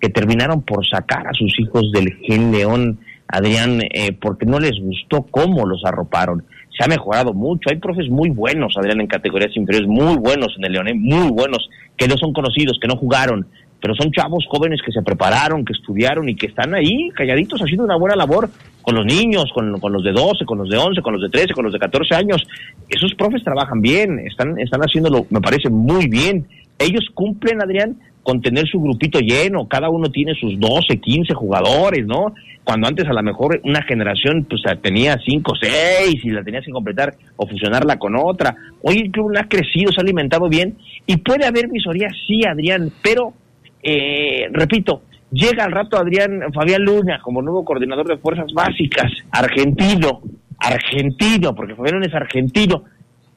[0.00, 4.78] que terminaron por sacar a sus hijos del Gen León, Adrián, eh, porque no les
[4.80, 6.44] gustó cómo los arroparon.
[6.76, 7.70] Se ha mejorado mucho.
[7.70, 11.30] Hay profes muy buenos, Adrián, en categorías inferiores, muy buenos en el León, eh, muy
[11.30, 13.46] buenos, que no son conocidos, que no jugaron,
[13.82, 17.84] pero son chavos jóvenes que se prepararon, que estudiaron y que están ahí calladitos haciendo
[17.84, 18.48] una buena labor
[18.80, 21.52] con los niños, con, los de 12, con los de 11, con los de 13,
[21.52, 22.42] con los de 14 años.
[22.88, 26.46] Esos profes trabajan bien, están, están haciéndolo, me parece, muy bien.
[26.78, 32.06] Ellos cumplen, Adrián, con tener su grupito lleno, cada uno tiene sus 12, 15 jugadores,
[32.06, 32.34] ¿no?
[32.62, 36.70] Cuando antes a lo mejor una generación pues tenía 5, 6 y la tenías que
[36.70, 38.54] completar o fusionarla con otra.
[38.82, 42.92] Hoy el club ha crecido, se ha alimentado bien y puede haber visoría, sí, Adrián,
[43.02, 43.34] pero
[43.82, 50.20] eh, repito, llega al rato Adrián Fabián Luna como nuevo coordinador de fuerzas básicas, argentino,
[50.58, 52.84] argentino, porque Fabián Luna es argentino,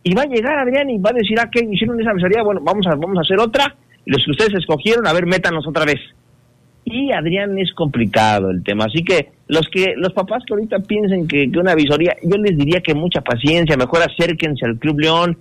[0.04, 2.44] y va a llegar Adrián y va a decir, ah, ¿qué hicieron esa visoría?
[2.44, 5.84] Bueno, vamos a, vamos a hacer otra, los que ustedes escogieron, a ver, métanos otra
[5.84, 6.00] vez.
[6.84, 11.28] Y Adrián es complicado el tema, así que los que los papás que ahorita piensen
[11.28, 15.38] que, que una visoría, yo les diría que mucha paciencia, mejor acérquense al Club León,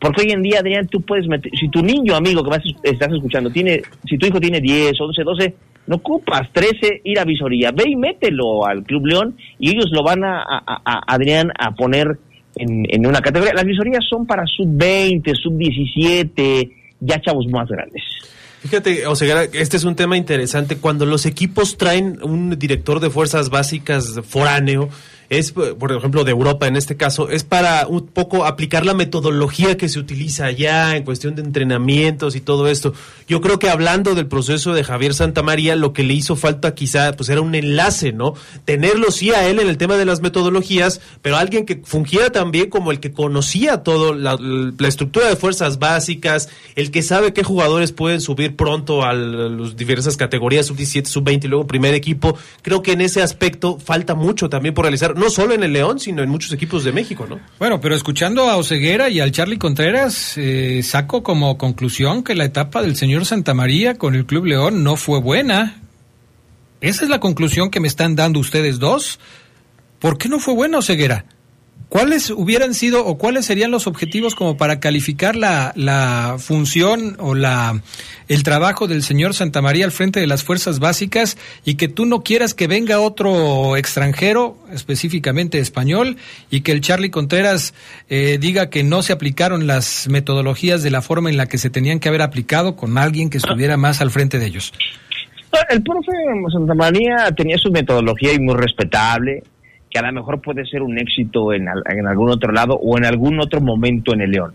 [0.00, 3.12] porque hoy en día, Adrián, tú puedes meter, si tu niño, amigo, que vas, estás
[3.12, 5.54] escuchando, tiene, si tu hijo tiene 10, 11, 12,
[5.88, 10.02] no ocupas 13 ir a visoría, ve y mételo al Club León y ellos lo
[10.02, 10.44] van a,
[10.84, 12.18] Adrián a poner
[12.56, 13.54] en, en una categoría.
[13.54, 18.02] Las visorías son para sub-20, sub-17, ya chavos más grandes.
[18.60, 20.78] Fíjate, Oseguera, este es un tema interesante.
[20.78, 24.90] Cuando los equipos traen un director de fuerzas básicas foráneo,
[25.30, 29.76] es, por ejemplo, de Europa en este caso, es para un poco aplicar la metodología
[29.76, 32.94] que se utiliza allá en cuestión de entrenamientos y todo esto.
[33.26, 37.12] Yo creo que hablando del proceso de Javier Santamaría, lo que le hizo falta quizá
[37.12, 38.34] pues era un enlace, ¿no?
[38.64, 42.70] Tenerlo sí a él en el tema de las metodologías, pero alguien que fungiera también
[42.70, 47.42] como el que conocía todo, la, la estructura de fuerzas básicas, el que sabe qué
[47.42, 52.38] jugadores pueden subir pronto a las diversas categorías, sub-17, sub-20 y luego primer equipo.
[52.62, 56.00] Creo que en ese aspecto falta mucho también por realizar, no solo en el León,
[56.00, 57.40] sino en muchos equipos de México, ¿no?
[57.58, 62.44] Bueno, pero escuchando a Oseguera y al Charlie Contreras, eh, saco como conclusión que la
[62.44, 65.82] etapa del señor Santamaría con el Club León no fue buena.
[66.80, 69.18] Esa es la conclusión que me están dando ustedes dos.
[69.98, 71.24] ¿Por qué no fue buena, Oseguera?
[71.88, 77.34] ¿Cuáles hubieran sido o cuáles serían los objetivos como para calificar la, la función o
[77.34, 77.80] la
[78.28, 82.22] el trabajo del señor Santamaría al frente de las fuerzas básicas y que tú no
[82.22, 86.18] quieras que venga otro extranjero, específicamente español,
[86.50, 87.72] y que el Charlie Contreras
[88.10, 91.70] eh, diga que no se aplicaron las metodologías de la forma en la que se
[91.70, 94.74] tenían que haber aplicado con alguien que estuviera más al frente de ellos?
[95.70, 96.12] El profe
[96.52, 99.42] Santa María tenía su metodología y muy respetable,
[99.90, 103.04] que a lo mejor puede ser un éxito en, en algún otro lado o en
[103.04, 104.54] algún otro momento en el León.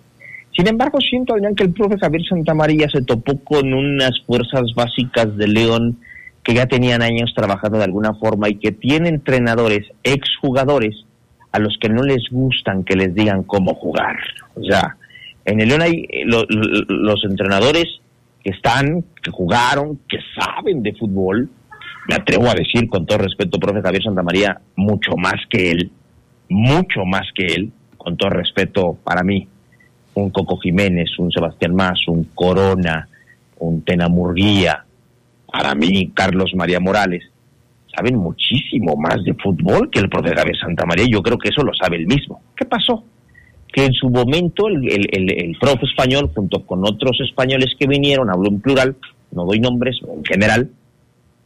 [0.56, 5.36] Sin embargo, siento, Adrián, que el profe Javier Santamaría se topó con unas fuerzas básicas
[5.36, 5.98] de León
[6.44, 10.96] que ya tenían años trabajando de alguna forma y que tiene entrenadores, exjugadores,
[11.52, 14.18] a los que no les gustan que les digan cómo jugar.
[14.56, 14.96] O sea,
[15.46, 17.86] en el León hay eh, lo- lo- los entrenadores
[18.44, 21.50] que están, que jugaron, que saben de fútbol,
[22.08, 25.92] me atrevo a decir con todo respeto, profe Javier Santamaría, mucho más que él,
[26.50, 29.48] mucho más que él, con todo respeto para mí,
[30.16, 33.08] un Coco Jiménez, un Sebastián Más, un Corona,
[33.60, 34.84] un Tena Murguía,
[35.52, 37.24] para mí Carlos María Morales,
[37.96, 41.74] saben muchísimo más de fútbol que el profe Javier Santamaría, yo creo que eso lo
[41.74, 42.42] sabe él mismo.
[42.56, 43.04] ¿Qué pasó?
[43.72, 48.50] Que en su momento el, el, profe español, junto con otros españoles que vinieron, hablo
[48.50, 48.96] en plural,
[49.32, 50.70] no doy nombres, en general,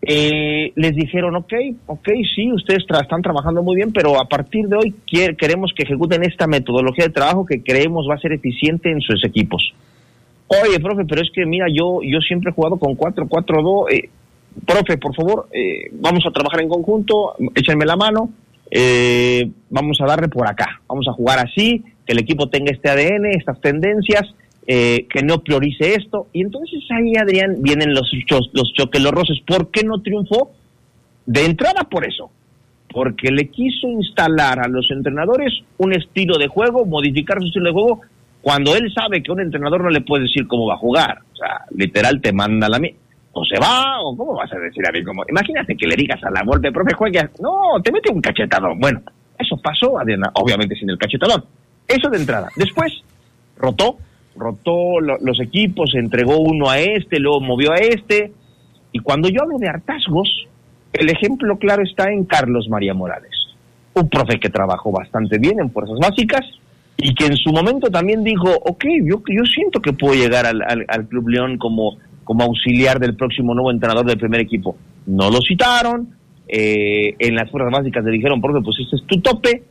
[0.09, 1.53] eh, les dijeron, ok,
[1.85, 4.95] ok, sí, ustedes están trabajando muy bien, pero a partir de hoy
[5.37, 9.21] queremos que ejecuten esta metodología de trabajo que creemos va a ser eficiente en sus
[9.25, 9.73] equipos.
[10.47, 13.91] Oye, profe, pero es que mira, yo, yo siempre he jugado con 4-4-2.
[13.91, 14.09] Eh,
[14.65, 18.29] profe, por favor, eh, vamos a trabajar en conjunto, échenme la mano,
[18.71, 22.89] eh, vamos a darle por acá, vamos a jugar así, que el equipo tenga este
[22.89, 24.23] ADN, estas tendencias,
[24.67, 26.27] eh, que no priorice esto.
[26.33, 28.11] Y entonces ahí, Adrián, vienen los,
[28.51, 29.39] los choques, los roces.
[29.47, 30.51] ¿Por qué no triunfó?
[31.25, 32.29] De entrada por eso,
[32.91, 37.73] porque le quiso instalar a los entrenadores un estilo de juego, modificar su estilo de
[37.73, 38.01] juego,
[38.41, 41.19] cuando él sabe que un entrenador no le puede decir cómo va a jugar.
[41.33, 42.79] O sea, literal te manda la
[43.39, 45.23] o se va, o cómo vas a decir a mí cómo.
[45.29, 47.29] Imagínate que le digas a la golpe, profe, juega.
[47.39, 48.79] No, te mete un cachetadón.
[48.79, 49.01] Bueno,
[49.37, 51.43] eso pasó, Adriana, obviamente sin el cachetadón.
[51.87, 52.49] Eso de entrada.
[52.55, 52.91] Después,
[53.57, 53.97] rotó,
[54.37, 58.31] rotó lo- los equipos, entregó uno a este, luego movió a este.
[58.91, 60.29] Y cuando yo hablo de hartazgos,
[60.93, 63.31] el ejemplo claro está en Carlos María Morales,
[63.93, 66.41] un profe que trabajó bastante bien en fuerzas básicas
[66.97, 70.61] y que en su momento también dijo, ok, yo, yo siento que puedo llegar al,
[70.63, 74.75] al, al Club León como, como auxiliar del próximo nuevo entrenador del primer equipo.
[75.05, 76.09] No lo citaron,
[76.47, 79.63] eh, en las fuerzas básicas le dijeron, profe, pues este es tu tope.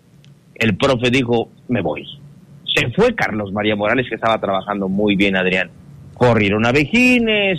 [0.55, 2.07] El profe dijo, me voy.
[2.77, 5.71] Se fue Carlos María Morales, que estaba trabajando muy bien, Adrián.
[6.12, 7.59] Corrieron a Vejines,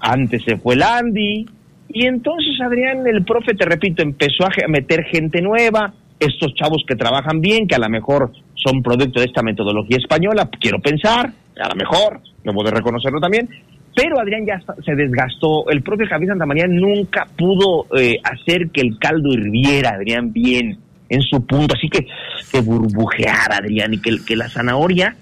[0.00, 1.46] antes se fue Landy.
[1.88, 6.96] Y entonces, Adrián, el profe, te repito, empezó a meter gente nueva, estos chavos que
[6.96, 11.68] trabajan bien, que a lo mejor son producto de esta metodología española, quiero pensar, a
[11.68, 13.48] lo mejor, debo de reconocerlo también,
[13.94, 15.70] pero Adrián ya se desgastó.
[15.70, 21.22] El propio Javier Santamaría nunca pudo eh, hacer que el caldo hirviera, Adrián, bien en
[21.22, 21.74] su punto.
[21.76, 22.06] Así que
[22.50, 25.16] que burbujeara, Adrián, y que, que la zanahoria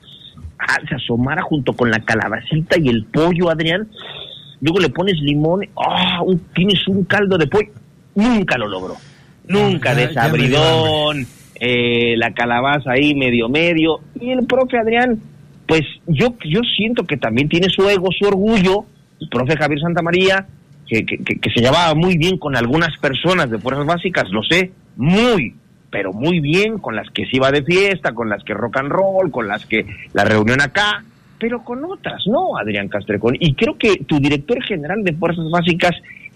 [0.59, 3.89] ah, se asomara junto con la calabacita y el pollo, Adrián.
[4.61, 6.21] Luego le pones limón, ah,
[6.55, 7.71] tienes un caldo de pollo.
[8.15, 8.97] Nunca lo logró.
[9.47, 11.27] Nunca, desabridón,
[11.61, 14.01] eh, la calabaza ahí medio medio.
[14.19, 15.21] Y el profe Adrián,
[15.67, 18.85] pues yo, yo siento que también tiene su ego, su orgullo,
[19.21, 20.47] el profe Javier Santamaría,
[20.89, 24.43] que, que, que, que se llevaba muy bien con algunas personas de fuerzas básicas, lo
[24.43, 25.55] sé, muy,
[25.95, 28.91] pero muy bien, con las que se iba de fiesta, con las que rock and
[28.91, 31.05] roll, con las que la reunión acá,
[31.39, 33.37] pero con otras, no, Adrián Castrecón.
[33.39, 35.93] Y creo que tu director general de fuerzas básicas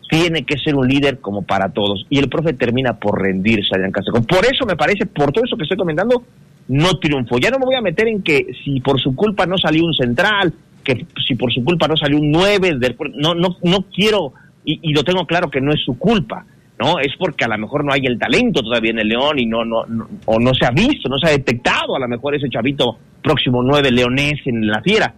[0.09, 2.07] tiene que ser un líder como para todos.
[2.09, 4.27] Y el profe termina por rendirse, Adrián Castrecón.
[4.27, 6.23] Por eso me parece, por todo eso que estoy comentando,
[6.69, 7.39] no triunfó.
[7.39, 9.95] Ya no me voy a meter en que si por su culpa no salió un
[9.95, 14.35] central, que si por su culpa no salió un 9, después, no, no, no quiero,
[14.65, 16.47] y lo tengo claro que no es su culpa,
[16.79, 16.99] ¿no?
[17.01, 19.65] Es porque a lo mejor no hay el talento todavía en el León y no,
[19.65, 22.49] no, no- o no se ha visto, no se ha detectado a lo mejor ese
[22.49, 25.13] chavito próximo 9 leonés en la fiera.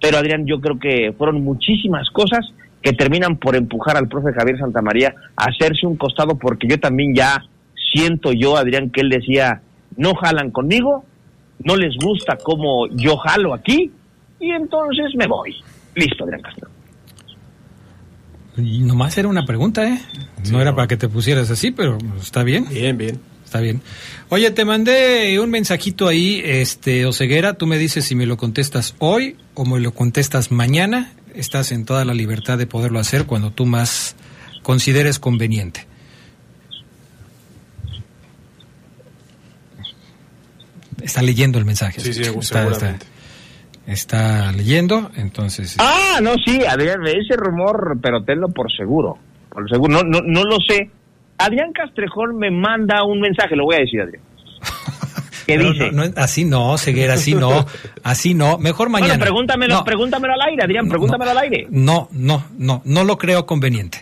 [0.00, 2.44] Pero Adrián, yo creo que fueron muchísimas cosas
[2.82, 7.14] que terminan por empujar al profe Javier Santamaría a hacerse un costado porque yo también
[7.14, 7.42] ya
[7.92, 9.62] siento yo, Adrián, que él decía,
[9.96, 11.04] no jalan conmigo,
[11.60, 13.90] no les gusta cómo yo jalo aquí
[14.40, 15.54] y entonces me voy.
[15.94, 16.68] Listo, Adrián Castro.
[18.56, 20.00] Nomás era una pregunta, ¿eh?
[20.50, 22.66] no era para que te pusieras así, pero está bien.
[22.68, 23.20] Bien, bien.
[23.44, 23.82] Está bien.
[24.30, 28.94] Oye, te mandé un mensajito ahí, este, Oceguera, tú me dices si me lo contestas
[28.98, 31.12] hoy o me lo contestas mañana.
[31.34, 34.14] Estás en toda la libertad de poderlo hacer cuando tú más
[34.62, 35.86] consideres conveniente.
[41.02, 42.00] Está leyendo el mensaje.
[42.00, 43.04] Sí, sí, está, seguramente.
[43.06, 43.13] está-
[43.86, 45.76] está leyendo, entonces...
[45.78, 49.18] Ah, no, sí, Adrián, ese rumor, pero tenlo por seguro.
[49.50, 50.90] Por seguro, no, no, no lo sé.
[51.38, 54.22] Adrián Castrejón me manda un mensaje, lo voy a decir, Adrián.
[55.46, 55.92] ¿Qué dice?
[55.92, 57.66] no, no, así no, Ceguera, así no,
[58.02, 58.56] así no.
[58.58, 59.14] Mejor mañana.
[59.14, 61.66] Bueno, pregúntamelo, pregúntamelo al aire, Adrián, pregúntamelo al aire.
[61.70, 64.00] No, no, no, no lo creo conveniente.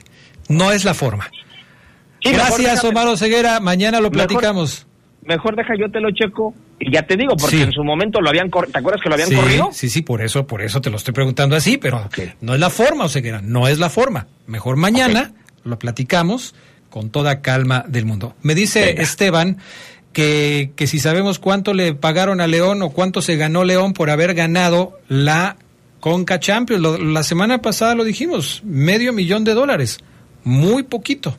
[0.48, 1.28] No es la forma.
[2.20, 3.58] Sí, Gracias, Omar Ceguera.
[3.58, 4.86] Mañana lo platicamos.
[4.86, 4.91] Mejor
[5.22, 7.62] deja yo te lo checo y ya te digo, porque Sí.
[7.62, 9.68] en su momento lo habían cor- ¿te acuerdas que lo habían sí, corrido?
[9.72, 12.08] sí, sí, por eso, por eso te lo estoy preguntando así, pero
[12.40, 14.26] no es la forma, Oseguera, no es la forma.
[14.46, 15.32] Mejor mañana
[15.64, 16.54] lo platicamos
[16.90, 18.34] con toda calma del mundo.
[18.42, 19.58] Me dice Esteban
[20.12, 24.10] que, que si sabemos cuánto le pagaron a León o cuánto se ganó León por
[24.10, 25.56] haber ganado la
[26.00, 26.82] Conca Champions.
[26.82, 30.00] Lo- la semana pasada lo dijimos, medio millón de dólares.
[30.44, 31.34] Muy poquito.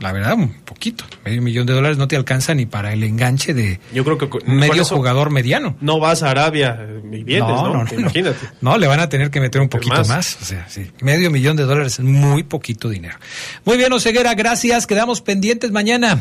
[0.00, 1.04] La verdad, un poquito.
[1.24, 4.28] Medio millón de dólares no te alcanza ni para el enganche de Yo creo que
[4.46, 5.76] medio eso jugador mediano.
[5.80, 7.84] No vas a Arabia eh, y vienes, ¿no?
[7.98, 8.38] Imagínate.
[8.62, 10.08] No, le van a tener que meter un poquito Más.
[10.08, 10.38] más.
[10.40, 10.90] O sea, sí.
[11.02, 13.16] Medio millón de dólares es muy poquito dinero.
[13.64, 14.86] Muy bien, Oseguera, gracias.
[14.86, 16.18] Quedamos pendientes mañana.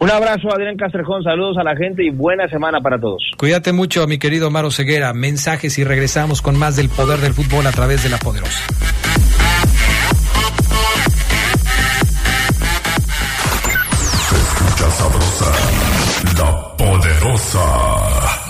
[0.00, 3.22] Un abrazo, Adrián Castrejón, saludos a la gente y buena semana para todos.
[3.36, 5.12] Cuídate mucho, mi querido Omar Oseguera.
[5.12, 8.64] Mensajes y regresamos con más del poder del fútbol a través de la poderosa.
[17.52, 17.79] Poderosa.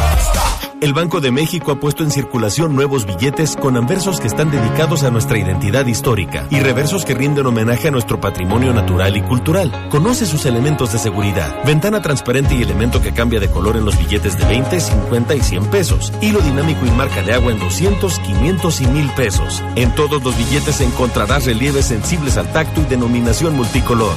[0.81, 5.03] el Banco de México ha puesto en circulación nuevos billetes con anversos que están dedicados
[5.03, 9.89] a nuestra identidad histórica y reversos que rinden homenaje a nuestro patrimonio natural y cultural.
[9.91, 11.63] Conoce sus elementos de seguridad.
[11.65, 15.41] Ventana transparente y elemento que cambia de color en los billetes de 20, 50 y
[15.41, 15.90] 100 pesos.
[16.21, 19.63] Hilo dinámico y marca de agua en 200, 500 y 1000 pesos.
[19.77, 24.15] En todos los billetes encontrarás relieves sensibles al tacto y denominación multicolor.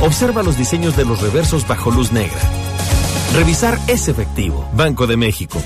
[0.00, 2.40] Observa los diseños de los reversos bajo luz negra.
[3.34, 4.68] Revisar es efectivo.
[4.72, 5.62] Banco de México.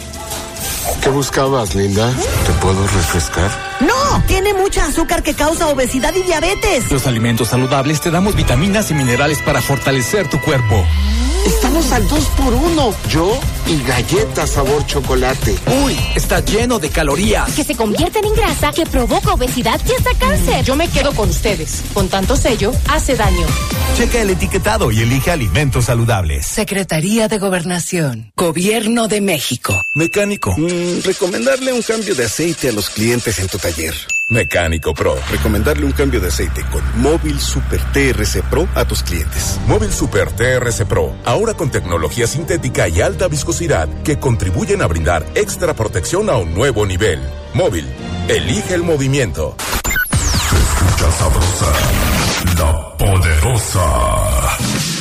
[1.03, 2.13] ¿Qué buscabas, Linda?
[2.47, 3.51] ¿Te puedo refrescar?
[3.81, 4.23] ¡No!
[4.27, 6.91] Tiene mucha azúcar que causa obesidad y diabetes.
[6.91, 10.85] Los alimentos saludables te damos vitaminas y minerales para fortalecer tu cuerpo.
[11.47, 13.39] Estamos al 2 por 1 Yo
[13.69, 15.55] y galletas sabor chocolate.
[15.85, 17.53] Uy, está lleno de calorías.
[17.55, 20.65] Que se convierten en grasa, que provoca obesidad y hasta cáncer.
[20.65, 21.83] Yo me quedo con ustedes.
[21.93, 23.47] Con tanto sello, hace daño.
[23.97, 26.47] Checa el etiquetado y elige alimentos saludables.
[26.47, 28.33] Secretaría de Gobernación.
[28.37, 29.81] Gobierno de México.
[29.95, 30.55] Mecánico.
[30.57, 33.95] Mm, recomendarle un cambio de aceite a los clientes en tu taller.
[34.29, 35.17] Mecánico Pro.
[35.31, 39.61] Recomendarle un cambio de aceite con Móvil Super TRC Pro a tus clientes.
[39.69, 45.25] Móvil Super TRC Pro, ahora con tecnología sintética y alta viscosidad que contribuyen a brindar
[45.37, 47.21] extra protección a un nuevo nivel.
[47.55, 47.87] Móvil,
[48.29, 49.55] elige el movimiento.
[50.19, 51.73] Se escucha sabrosa,
[52.59, 54.96] la poderosa.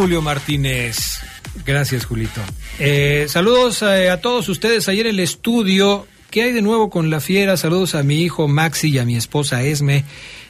[0.00, 1.18] Julio Martínez.
[1.66, 2.40] Gracias, Julito.
[2.78, 6.06] Eh, saludos a, a, todos ustedes ayer en el estudio.
[6.30, 7.58] ¿Qué hay de nuevo con la fiera?
[7.58, 10.06] Saludos a mi hijo Maxi y a mi esposa Esme.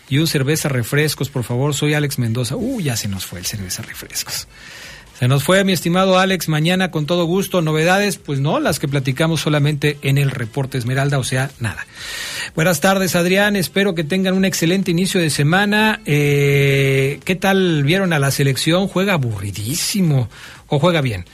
[0.08, 1.74] Y un cerveza refrescos, por favor.
[1.74, 2.54] Soy Alex Mendoza.
[2.54, 4.46] Uh, ya se nos fue el cerveza refrescos.
[5.20, 7.60] Se nos fue, mi estimado Alex, mañana con todo gusto.
[7.60, 11.86] Novedades, pues no, las que platicamos solamente en el reporte Esmeralda, o sea, nada.
[12.54, 13.54] Buenas tardes, Adrián.
[13.54, 16.00] Espero que tengan un excelente inicio de semana.
[16.06, 18.88] Eh, ¿Qué tal vieron a la selección?
[18.88, 20.30] ¿Juega aburridísimo
[20.68, 21.26] o juega bien?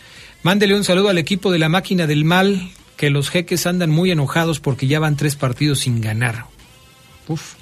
[0.43, 4.11] Mándele un saludo al equipo de la máquina del mal, que los jeques andan muy
[4.11, 6.47] enojados porque ya van tres partidos sin ganar.
[7.29, 7.55] Uf,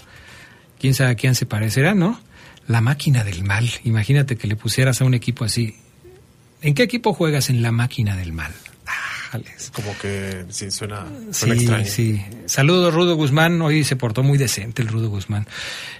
[0.80, 2.18] quién sabe a quién se parecerá, ¿no?
[2.66, 3.68] La máquina del mal.
[3.84, 5.83] Imagínate que le pusieras a un equipo así.
[6.64, 8.50] ¿En qué equipo juegas en la máquina del mal?
[8.86, 8.92] Ah,
[9.32, 9.70] Alex.
[9.70, 11.84] Como que sí, suena, Sí, suena extraño.
[11.86, 12.24] sí.
[12.46, 13.60] Saludos, Rudo Guzmán.
[13.60, 15.46] Hoy se portó muy decente el Rudo Guzmán.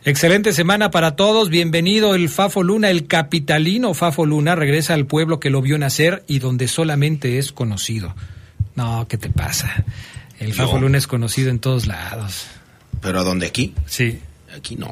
[0.05, 1.51] Excelente semana para todos.
[1.51, 4.55] Bienvenido el Fafo Luna, el capitalino Fafo Luna.
[4.55, 8.15] Regresa al pueblo que lo vio nacer y donde solamente es conocido.
[8.75, 9.85] No, ¿qué te pasa?
[10.39, 12.47] El Fafo Luna es conocido en todos lados.
[13.03, 13.75] ¿Pero a dónde aquí?
[13.87, 14.19] Sí.
[14.57, 14.89] Aquí no,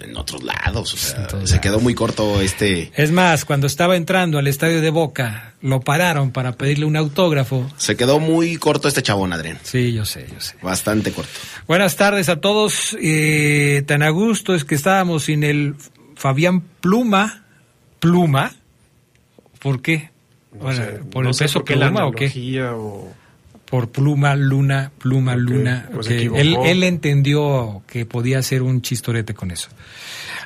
[0.00, 0.92] en otros lados.
[0.94, 2.90] O sea, se quedó muy corto este.
[2.96, 7.70] Es más, cuando estaba entrando al estadio de Boca, lo pararon para pedirle un autógrafo.
[7.76, 9.58] Se quedó muy corto este chabón, Adrián.
[9.62, 10.56] Sí, yo sé, yo sé.
[10.62, 11.30] Bastante corto.
[11.68, 12.96] Buenas tardes a todos.
[13.00, 15.76] Eh, tan a gusto es que estábamos sin el
[16.16, 17.44] Fabián Pluma.
[18.00, 18.52] Pluma.
[19.60, 20.10] ¿Por qué?
[20.52, 22.62] Bueno, ¿Por No el peso la pluma o qué?
[22.64, 23.12] o-
[23.70, 25.88] Por pluma, luna, pluma, luna.
[25.92, 26.06] pues
[26.36, 29.68] él, él entendió que podía hacer un chistorete con eso.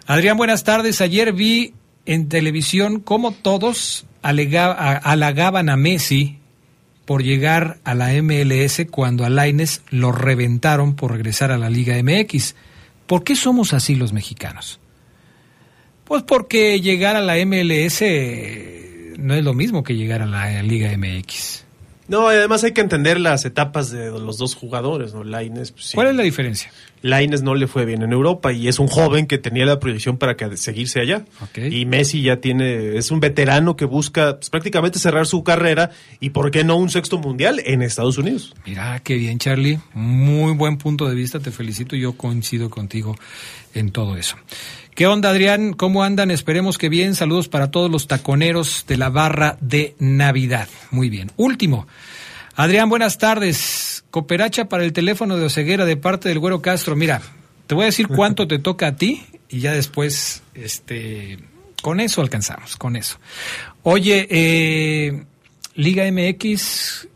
[0.07, 1.01] Adrián, buenas tardes.
[1.01, 6.39] Ayer vi en televisión cómo todos alega- a- halagaban a Messi
[7.05, 11.97] por llegar a la MLS cuando a Laines lo reventaron por regresar a la Liga
[12.03, 12.57] MX.
[13.07, 14.81] ¿Por qué somos así los mexicanos?
[16.05, 18.03] Pues porque llegar a la MLS
[19.18, 21.64] no es lo mismo que llegar a la Liga MX.
[22.09, 25.24] No, y además hay que entender las etapas de los dos jugadores, ¿no?
[25.24, 25.94] Laines, pues, sí.
[25.94, 26.70] ¿Cuál es la diferencia?
[27.03, 30.18] Laines no le fue bien en Europa y es un joven que tenía la proyección
[30.18, 31.24] para que seguirse allá.
[31.57, 35.90] Y Messi ya tiene, es un veterano que busca pues, prácticamente cerrar su carrera
[36.20, 38.55] y por qué no un sexto mundial en Estados Unidos.
[38.64, 39.80] Mira, qué bien, Charlie.
[39.94, 41.96] Muy buen punto de vista, te felicito.
[41.96, 43.16] Yo coincido contigo
[43.74, 44.36] en todo eso.
[44.95, 45.72] ¿Qué onda, Adrián?
[45.72, 46.30] ¿Cómo andan?
[46.30, 47.14] Esperemos que bien.
[47.14, 50.68] Saludos para todos los taconeros de la barra de Navidad.
[50.90, 51.32] Muy bien.
[51.38, 51.86] Último.
[52.57, 54.05] Adrián, buenas tardes.
[54.11, 56.95] Cooperacha para el teléfono de Oceguera de parte del Güero Castro.
[56.95, 57.22] Mira,
[57.66, 61.38] te voy a decir cuánto te toca a ti y ya después, este,
[61.80, 63.18] con eso alcanzamos, con eso.
[63.82, 65.24] Oye, eh,
[65.74, 67.09] Liga MX,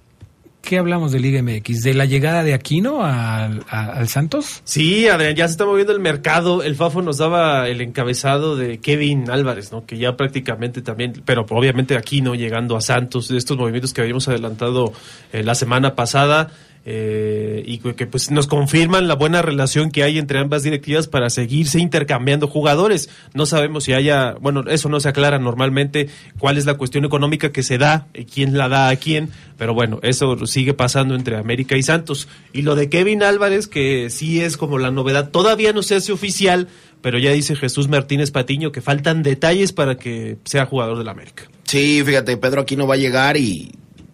[0.66, 1.82] ¿qué hablamos de Liga MX?
[1.82, 4.60] ¿De la llegada de Aquino al, a- al Santos?
[4.64, 6.62] Sí, Adrián, ya se está moviendo el mercado.
[6.62, 9.86] El Fafo nos daba el encabezado de Kevin Álvarez, ¿no?
[9.86, 14.00] Que ya prácticamente también, pero obviamente aquí no llegando a Santos, de estos movimientos que
[14.00, 14.92] habíamos adelantado
[15.32, 16.50] eh, la semana pasada.
[16.88, 21.30] Eh, y que pues nos confirman la buena relación que hay entre ambas directivas para
[21.30, 23.10] seguirse intercambiando jugadores.
[23.34, 26.08] No sabemos si haya, bueno, eso no se aclara normalmente
[26.38, 29.74] cuál es la cuestión económica que se da, eh, quién la da a quién, pero
[29.74, 32.28] bueno, eso sigue pasando entre América y Santos.
[32.52, 36.12] Y lo de Kevin Álvarez, que sí es como la novedad, todavía no se hace
[36.12, 36.68] oficial,
[37.02, 41.50] pero ya dice Jesús Martínez Patiño que faltan detalles para que sea jugador del América.
[41.64, 43.72] Sí, fíjate, Pedro Aquino va a llegar y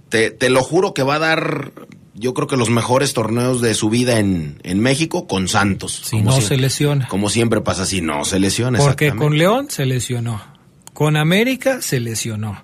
[0.08, 1.72] te, te lo juro que va a dar,
[2.22, 6.02] yo creo que los mejores torneos de su vida en, en México con Santos.
[6.04, 7.08] Si no se lesiona.
[7.08, 8.78] Como siempre pasa, si no se lesiona.
[8.78, 10.40] Porque con León se lesionó.
[10.92, 12.62] Con América se lesionó.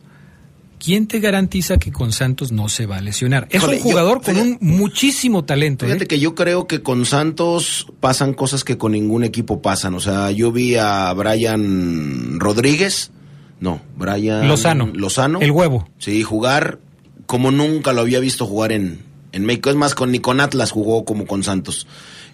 [0.78, 3.48] ¿Quién te garantiza que con Santos no se va a lesionar?
[3.50, 5.84] Es un jugador yo- con un muchísimo talento.
[5.84, 5.88] ¿eh?
[5.88, 9.94] Fíjate que yo creo que con Santos pasan cosas que con ningún equipo pasan.
[9.94, 13.10] O sea, yo vi a Brian Rodríguez,
[13.58, 14.88] no, Brian Lozano.
[14.94, 15.40] Lozano.
[15.40, 15.88] El huevo.
[15.98, 16.78] Sí, jugar
[17.26, 19.00] como nunca lo había visto jugar en,
[19.32, 19.70] en México.
[19.70, 21.86] Es más, con, ni con Atlas jugó como con Santos.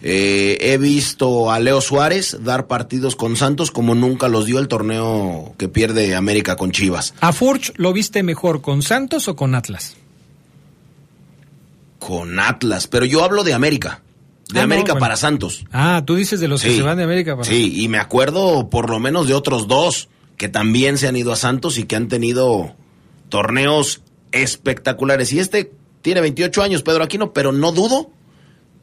[0.02, 4.68] Eh, he visto a Leo Suárez dar partidos con Santos como nunca los dio el
[4.68, 7.14] torneo que pierde América con Chivas.
[7.20, 9.96] ¿A Furch lo viste mejor con Santos o con Atlas?
[11.98, 14.02] Con Atlas, pero yo hablo de América.
[14.52, 15.00] De Ah, no, América bueno.
[15.00, 15.64] para Santos.
[15.72, 16.76] Ah, tú dices de los que Sí.
[16.76, 17.34] se van de América.
[17.34, 21.16] para- Sí, y me acuerdo por lo menos de otros dos que también se han
[21.16, 22.74] ido a Santos y que han tenido
[23.30, 25.32] torneos espectaculares.
[25.32, 25.72] Y este
[26.04, 28.10] tiene 28 años, Pedro Aquino, pero no dudo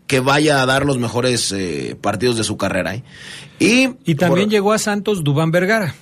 [0.08, 2.96] que vaya a dar los mejores eh, partidos de su carrera.
[2.96, 3.04] ¿eh?
[3.60, 5.94] Y, Y también por- llegó a Santos Dubán Vergara.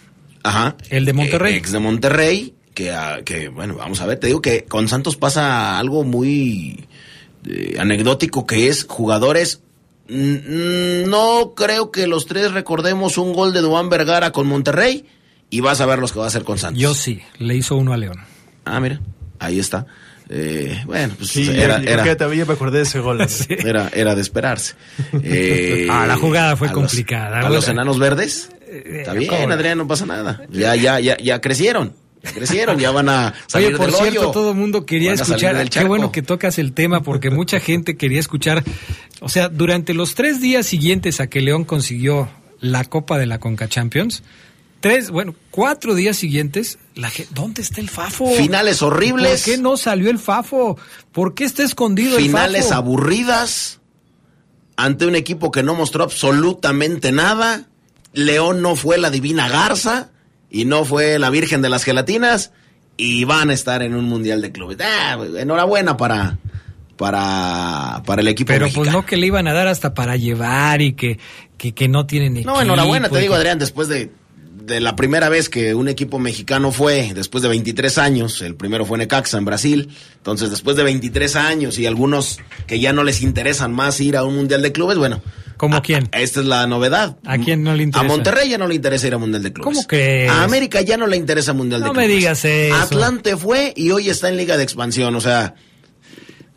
[0.43, 0.77] Ajá.
[0.89, 1.53] El de Monterrey.
[1.53, 4.87] Eh, ex de Monterrey, que, ah, que, bueno, vamos a ver, te digo que con
[4.87, 6.87] Santos pasa algo muy
[7.45, 9.61] eh, anecdótico que es jugadores.
[10.07, 15.05] mm, No creo que los tres recordemos un gol de Dubán Vergara con Monterrey
[15.49, 16.81] y vas a ver los que va a hacer con Santos.
[16.81, 18.17] Yo sí, le hizo uno a León.
[18.65, 19.01] Ah, mira,
[19.39, 19.85] ahí está.
[20.31, 23.19] Eh, bueno, pues Sí, era, yo era, creo que también me acordé de ese gol.
[23.49, 24.75] era, era de esperarse.
[25.23, 27.39] Eh, Ah, la jugada fue a los- complicada.
[27.39, 28.49] a los enanos verdes.
[28.61, 29.51] Eh, Está bien, ¿cómo?
[29.51, 30.43] Adrián, no pasa nada.
[30.51, 31.93] Ya, ya, ya, ya crecieron.
[32.21, 34.31] Ya crecieron, ya van a salir Oye, por del cierto, hoyo.
[34.31, 35.67] todo el mundo quería escuchar.
[35.69, 38.63] Qué bueno que tocas el tema porque mucha gente quería escuchar.
[39.21, 43.39] O sea, durante los tres días siguientes a que León consiguió la Copa de la
[43.39, 44.21] Conca Champions,
[44.79, 48.27] tres, bueno, cuatro días siguientes, la ge- ¿dónde está el Fafo?
[48.35, 49.43] Finales horribles.
[49.43, 50.77] ¿Por qué no salió el Fafo?
[51.11, 52.75] ¿Por qué está escondido Finales el Fafo?
[52.79, 53.79] aburridas
[54.77, 57.67] ante un equipo que no mostró absolutamente nada.
[58.13, 60.09] León no fue la divina Garza
[60.49, 62.51] y no fue la Virgen de las Gelatinas
[62.97, 64.77] y van a estar en un Mundial de Clubes.
[64.81, 66.37] Ah, enhorabuena para,
[66.97, 68.83] para, para el equipo Pero mexicano.
[68.85, 71.19] pues no que le iban a dar hasta para llevar y que,
[71.57, 72.51] que, que no tienen equipo.
[72.51, 74.11] No, enhorabuena, te digo, Adrián, después de,
[74.69, 78.85] de la primera vez que un equipo mexicano fue, después de 23 años, el primero
[78.85, 83.21] fue Necaxa en Brasil, entonces después de 23 años y algunos que ya no les
[83.21, 85.21] interesan más ir a un Mundial de Clubes, bueno.
[85.57, 86.07] ¿Cómo quién?
[86.13, 87.17] Esta es la novedad.
[87.25, 88.05] ¿A quién no le interesa?
[88.05, 89.65] A Monterrey ya no le interesa ir a Mundial de Clubes.
[89.75, 90.31] ¿Cómo crees?
[90.31, 92.17] A América ya no le interesa Mundial No de me Clubes.
[92.17, 92.75] digas eso.
[92.75, 95.55] Atlante fue y hoy está en Liga de Expansión, o sea.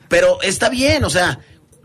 [0.09, 1.41] Pero está bien, o sea,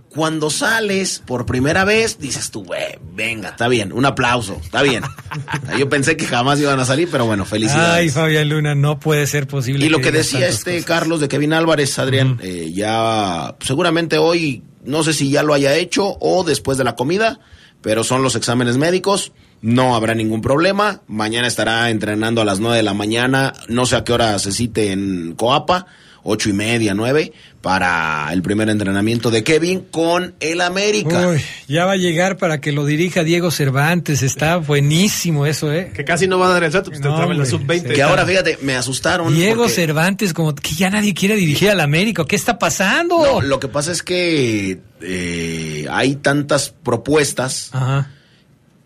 [0.10, 5.04] cuando sales por primera vez, dices tú, güey, venga, está bien, un aplauso, está bien.
[5.78, 8.14] Yo pensé que jamás iban a salir, pero bueno, Ay, felicidades.
[8.14, 9.86] Fabián Luna, no puede ser posible.
[9.86, 10.86] y lo que decía este cosas.
[10.86, 15.76] Carlos de Kevin Álvarez, Adrián, eh, ya seguramente hoy, no sé si ya lo haya
[15.76, 17.40] hecho o después de la comida,
[17.82, 19.34] pero son los exámenes médicos.
[19.62, 21.02] No habrá ningún problema.
[21.08, 23.54] Mañana estará entrenando a las 9 de la mañana.
[23.68, 25.88] No sé a qué hora se cite en Coapa.
[26.30, 31.26] Ocho y media, nueve, para el primer entrenamiento de Kevin con el América.
[31.30, 34.24] Uy, ya va a llegar para que lo dirija Diego Cervantes.
[34.24, 35.90] Está buenísimo eso, ¿eh?
[35.96, 37.94] Que casi no va a dar el salto, pues No, entraba en la hombre, sub-20.
[37.96, 39.34] que ahora, fíjate, me asustaron.
[39.34, 42.26] Diego porque- Cervantes, como que ya nadie quiere dirigir al América.
[42.28, 43.18] ¿Qué está pasando?
[43.24, 48.12] No, lo que pasa es que eh, hay tantas propuestas Ajá.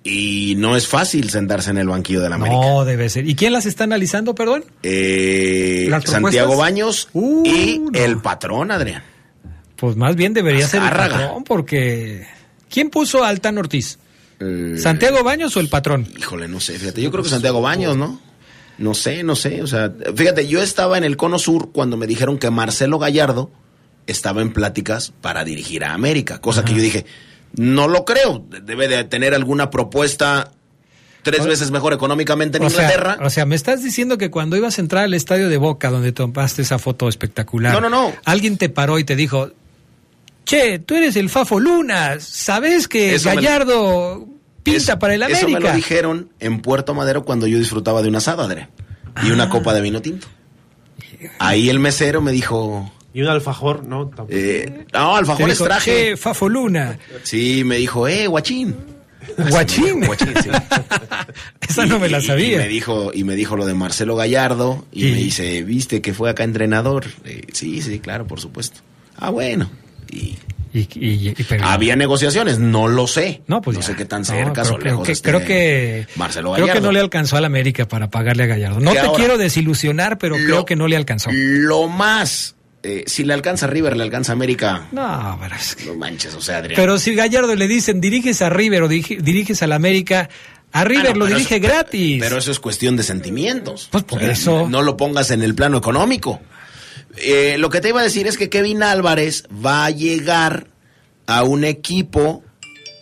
[0.04, 2.60] Y no es fácil sentarse en el banquillo de la América.
[2.60, 3.28] No, debe ser.
[3.28, 4.66] ¿Y quién las está analizando, perdón?
[4.84, 5.90] Eh.
[6.06, 7.92] Santiago Baños Uh, y no.
[7.94, 9.04] el patrón, Adrián.
[9.76, 12.28] Pues más bien debería ser el patrón, porque...
[12.70, 14.00] ¿Quién puso a Altán Ortiz?
[14.40, 16.08] Eh, ¿Santiago Baños o el patrón?
[16.18, 18.20] Híjole, no sé, fíjate, yo creo que Santiago Baños, ¿no?
[18.78, 22.08] No sé, no sé, o sea, fíjate, yo estaba en el Cono Sur cuando me
[22.08, 23.52] dijeron que Marcelo Gallardo
[24.08, 27.06] estaba en pláticas para dirigir a América, cosa que yo dije,
[27.56, 30.52] no lo creo, debe de tener alguna propuesta
[31.24, 33.18] tres veces mejor económicamente en O sea, Inglaterra.
[33.24, 36.12] o sea, me estás diciendo que cuando ibas a entrar al estadio de Boca, donde
[36.12, 38.14] tomaste esa foto espectacular, No, no, no.
[38.26, 39.52] alguien te paró y te dijo,
[40.46, 44.26] che, tú eres el Fafo Luna, ¿sabes que Eso Gallardo
[44.64, 45.76] pinta para el Eso me lo América?
[45.76, 48.70] dijeron en Puerto Madero cuando yo disfrutaba de una asado, Adre,
[49.24, 49.34] y Ah.
[49.34, 50.28] una copa de vino tinto.
[51.38, 54.06] Ahí el mesero me dijo, Y un alfajor, ¿no?
[54.08, 54.30] Tampoco.
[54.32, 56.16] eh, no, Te alfajores dijo, traje.
[56.18, 56.98] Fafo Luna.
[57.24, 58.76] Sí, me dijo, eh, guachín.
[59.50, 60.02] ¿Guachín?
[60.06, 60.50] Guachín, sí.
[61.70, 62.56] Esa no me la y- sabía.
[62.56, 66.02] Y, me dijo, y me dijo lo de Marcelo Gallardo y, Y- me dice, ¿viste
[66.02, 67.06] que fue acá entrenador?
[67.26, 68.80] Eh, sí, sí, claro, por supuesto.
[69.18, 69.70] Ah, bueno.
[70.10, 70.38] Y
[70.74, 73.42] Y, y- y- pero- había negociaciones, no lo sé.
[73.48, 73.88] No, pues no ya.
[73.88, 76.80] sé qué tan No, cerca pero o creo lejos que, creo que Marcelo creo que
[76.82, 78.80] no le alcanzó al América para pagarle a Gallardo.
[78.80, 81.30] No Que te ahora- quiero desilusionar, pero Lo- creo que no le alcanzó.
[81.34, 84.88] Lo más, eh, si le alcanza a River, le alcanza a América.
[84.92, 86.76] No, pero es que- No manches, o sea, Adrián.
[86.82, 90.30] Pero si Gallardo le dicen diriges a River o dirige- diriges al América,
[90.72, 92.18] a River Ah, no, lo pero dirige eso- gratis.
[92.22, 93.88] Pero eso es cuestión de sentimientos.
[93.92, 94.68] Pues por eso.
[94.70, 96.40] No lo pongas en el plano económico.
[97.18, 100.68] Eh, lo que te iba a decir es que Kevin Álvarez va a llegar
[101.28, 102.44] a un equipo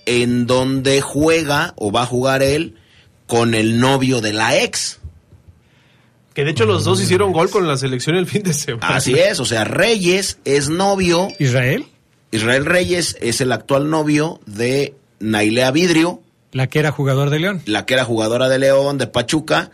[0.06, 2.76] en donde juega o va a jugar él
[3.28, 4.99] con el novio de la ex.
[6.40, 8.96] Que de hecho los dos hicieron gol con la selección el fin de semana.
[8.96, 11.28] Así es, o sea, Reyes es novio.
[11.38, 11.86] Israel,
[12.32, 16.22] Israel Reyes es el actual novio de Nailea Vidrio,
[16.54, 17.62] la que era jugador de León.
[17.66, 19.72] la que era jugadora de León, de Pachuca,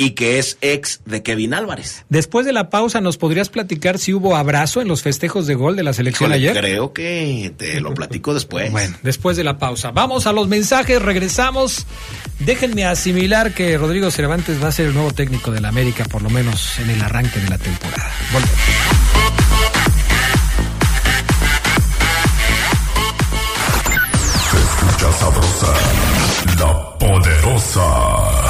[0.00, 2.06] y que es ex de Kevin Álvarez.
[2.08, 5.76] Después de la pausa, ¿nos podrías platicar si hubo abrazo en los festejos de gol
[5.76, 6.58] de la selección Híjole, ayer?
[6.58, 8.72] Creo que te lo platico después.
[8.72, 9.90] Bueno, después de la pausa.
[9.90, 11.84] Vamos a los mensajes, regresamos.
[12.38, 16.22] Déjenme asimilar que Rodrigo Cervantes va a ser el nuevo técnico de la América, por
[16.22, 18.10] lo menos en el arranque de la temporada.
[18.32, 18.58] Volvemos.
[24.56, 25.74] escucha sabrosa,
[26.58, 28.49] la poderosa.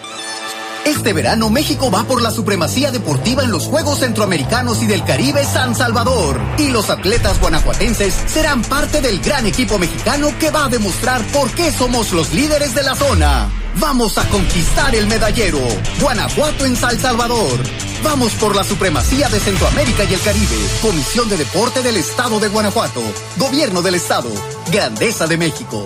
[0.85, 5.45] Este verano México va por la supremacía deportiva en los Juegos Centroamericanos y del Caribe
[5.45, 6.41] San Salvador.
[6.57, 11.51] Y los atletas guanajuatenses serán parte del gran equipo mexicano que va a demostrar por
[11.51, 13.47] qué somos los líderes de la zona.
[13.75, 15.59] Vamos a conquistar el medallero.
[16.01, 17.59] Guanajuato en San Salvador.
[18.03, 20.57] Vamos por la supremacía de Centroamérica y el Caribe.
[20.81, 23.01] Comisión de Deporte del Estado de Guanajuato.
[23.37, 24.29] Gobierno del Estado.
[24.71, 25.85] Grandeza de México.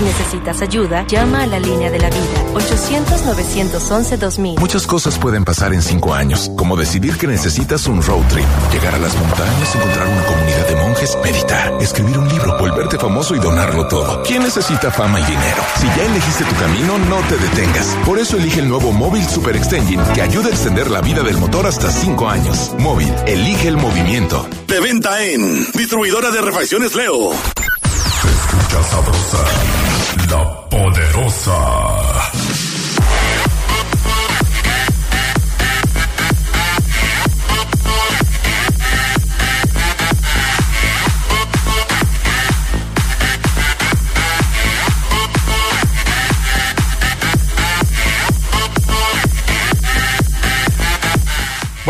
[0.00, 2.24] Si necesitas ayuda, llama a la línea de la vida
[2.54, 4.58] 800-911-2000.
[4.58, 8.94] Muchas cosas pueden pasar en cinco años, como decidir que necesitas un road trip, llegar
[8.94, 13.40] a las montañas, encontrar una comunidad de monjes, meditar, escribir un libro, volverte famoso y
[13.40, 14.22] donarlo todo.
[14.22, 15.62] ¿Quién necesita fama y dinero?
[15.78, 17.94] Si ya elegiste tu camino, no te detengas.
[18.06, 21.36] Por eso elige el nuevo Móvil Super Extension que ayuda a extender la vida del
[21.36, 22.74] motor hasta cinco años.
[22.78, 24.48] Móvil, elige el movimiento.
[24.66, 27.32] De venta en Distribuidora de Refacciones Leo.
[27.32, 29.89] Escucha sabrosa,
[30.30, 32.29] la poderosa.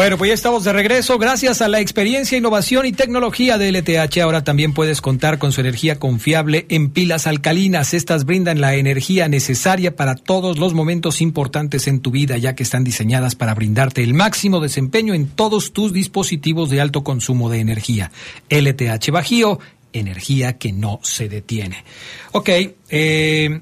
[0.00, 1.18] Bueno, pues ya estamos de regreso.
[1.18, 5.60] Gracias a la experiencia, innovación y tecnología de LTH, ahora también puedes contar con su
[5.60, 7.92] energía confiable en pilas alcalinas.
[7.92, 12.62] Estas brindan la energía necesaria para todos los momentos importantes en tu vida, ya que
[12.62, 17.60] están diseñadas para brindarte el máximo desempeño en todos tus dispositivos de alto consumo de
[17.60, 18.10] energía.
[18.48, 19.58] LTH Bajío,
[19.92, 21.84] energía que no se detiene.
[22.32, 22.48] Ok,
[22.88, 23.60] eh,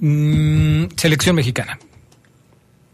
[0.00, 1.78] mm, selección mexicana.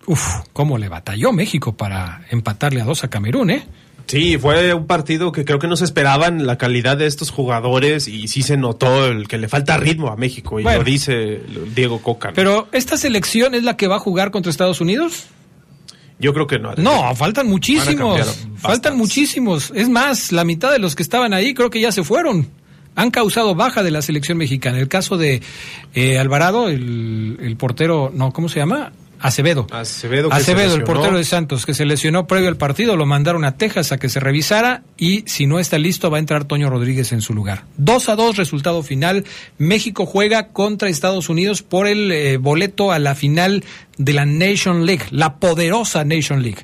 [0.06, 3.66] Uf, cómo le batalló México para empatarle a dos a Camerún, ¿eh?
[4.06, 8.06] Sí, fue un partido que creo que no se esperaban la calidad de estos jugadores
[8.06, 10.80] y sí se notó el que le falta ritmo a México y Bueno.
[10.80, 11.40] lo dice
[11.74, 12.28] Diego Coca.
[12.28, 12.34] ¿no?
[12.34, 15.24] Pero, ¿esta selección es la que va a jugar contra Estados Unidos?
[16.18, 16.74] Yo creo que no.
[16.76, 18.46] No, faltan muchísimos.
[18.58, 19.72] Faltan muchísimos.
[19.74, 22.48] Es más, la mitad de los que estaban ahí creo que ya se fueron.
[22.96, 24.78] Han causado baja de la selección mexicana.
[24.78, 25.42] El caso de
[25.94, 28.92] eh, Alvarado, el, el portero, no, ¿cómo se llama?
[29.24, 29.66] Acevedo.
[29.70, 33.06] Acevedo, que se Acevedo, el portero de Santos, que se lesionó previo al partido, lo
[33.06, 36.44] mandaron a Texas a que se revisara y si no está listo va a entrar
[36.44, 37.64] Toño Rodríguez en su lugar.
[37.78, 39.24] 2 a 2, resultado final.
[39.56, 43.64] México juega contra Estados Unidos por el eh, boleto a la final
[43.96, 46.62] de la Nation League, la poderosa Nation League.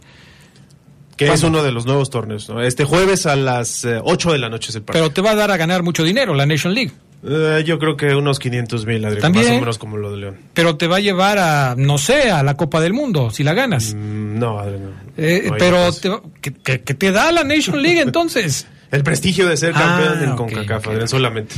[1.16, 2.46] que es uno de los nuevos torneos.
[2.50, 2.60] ¿no?
[2.60, 5.06] Este jueves a las eh, 8 de la noche es el partido.
[5.06, 6.92] Pero te va a dar a ganar mucho dinero la Nation League.
[7.22, 9.44] Eh, yo creo que unos 500 mil, Adrián, También.
[9.46, 10.36] más o menos como lo de León.
[10.54, 13.52] Pero te va a llevar a, no sé, a la Copa del Mundo, si la
[13.52, 13.94] ganas.
[13.94, 14.90] Mm, No, Adrián, no.
[15.18, 16.10] Eh, No pero te
[16.40, 18.66] que, que- te da la Nation League entonces.
[18.90, 20.88] El prestigio de ser campeón Ah, en CONCACAF.
[20.88, 21.54] Adrián, solamente.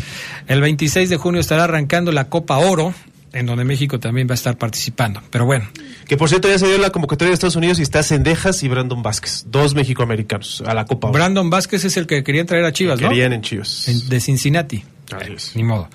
[0.49, 2.93] El 26 de junio estará arrancando la Copa Oro,
[3.33, 5.23] en donde México también va a estar participando.
[5.31, 5.67] Pero bueno,
[6.09, 8.69] Que por cierto ya se dio la convocatoria de Estados Unidos y está Sendejas y
[8.69, 11.07] Brandon Vázquez, dos mexicoamericanos a la Copa.
[11.09, 11.15] Oro.
[11.15, 13.09] Brandon Vázquez es el que querían traer a Chivas, ¿no?
[13.09, 13.89] Querían en Chivas.
[13.89, 14.85] En- de Cincinnati.
[15.21, 15.57] Así es.
[15.57, 15.89] Ni modo.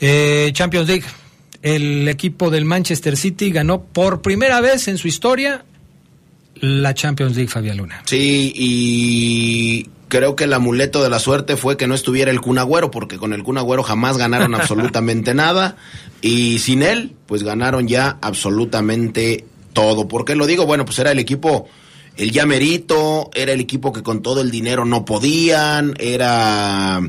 [0.00, 1.04] Eh, Champions League.
[1.60, 5.64] El equipo del Manchester City ganó por primera vez en su historia
[6.60, 8.02] la Champions League, Fabián Luna.
[8.04, 12.58] Sí, y creo que el amuleto de la suerte fue que no estuviera el Kun
[12.58, 15.76] Agüero, porque con el Kun Agüero jamás ganaron absolutamente nada,
[16.20, 20.08] y sin él, pues ganaron ya absolutamente todo.
[20.08, 20.66] ¿Por qué lo digo?
[20.66, 21.68] Bueno, pues era el equipo,
[22.16, 27.00] el ya merito, era el equipo que con todo el dinero no podían, era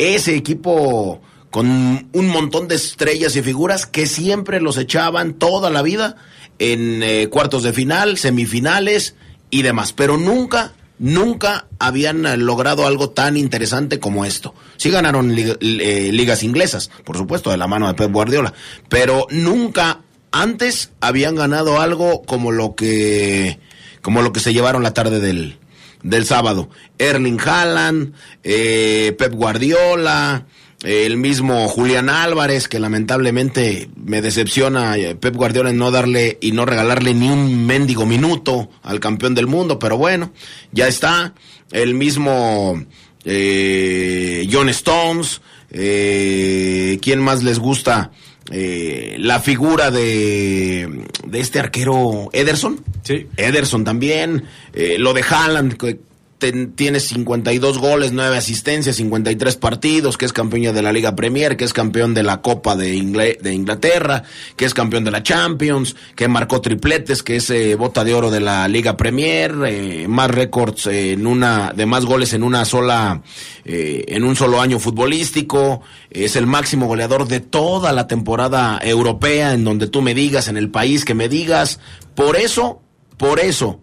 [0.00, 1.20] ese equipo
[1.50, 6.16] con un montón de estrellas y figuras que siempre los echaban toda la vida
[6.58, 9.16] en eh, cuartos de final, semifinales
[9.50, 14.54] y demás, pero nunca, nunca habían eh, logrado algo tan interesante como esto.
[14.76, 18.54] Sí ganaron eh, ligas inglesas, por supuesto, de la mano de Pep Guardiola,
[18.88, 23.58] pero nunca antes habían ganado algo como lo que,
[24.02, 25.58] como lo que se llevaron la tarde del,
[26.02, 26.70] del sábado.
[26.98, 30.46] Erling Haaland, eh, Pep Guardiola,
[30.82, 36.52] el mismo Julián Álvarez, que lamentablemente me decepciona eh, Pep Guardiola en no darle y
[36.52, 40.32] no regalarle ni un mendigo minuto al campeón del mundo, pero bueno,
[40.72, 41.34] ya está.
[41.70, 42.82] El mismo
[43.24, 45.40] eh, John Stones,
[45.70, 48.10] ¿quién más les gusta?
[48.50, 52.84] Eh, la figura de, de este arquero Ederson.
[53.02, 53.26] Sí.
[53.36, 54.44] Ederson también.
[54.72, 56.00] eh, lo de Haaland, que
[56.40, 61.56] ten- tiene 52 goles, 9 asistencias, 53 partidos, que es campeón de la Liga Premier,
[61.56, 64.24] que es campeón de la Copa de, Inglaterra,
[64.56, 68.30] que es campeón de la Champions, que marcó tripletes, que es eh, bota de oro
[68.32, 73.22] de la Liga Premier, eh, más récords en una, de más goles en una sola,
[73.64, 79.52] eh, en un solo año futbolístico, es el máximo goleador de toda la temporada europea,
[79.54, 81.78] en donde tú me digas, en el país que me digas,
[82.14, 82.82] por eso,
[83.16, 83.80] por eso,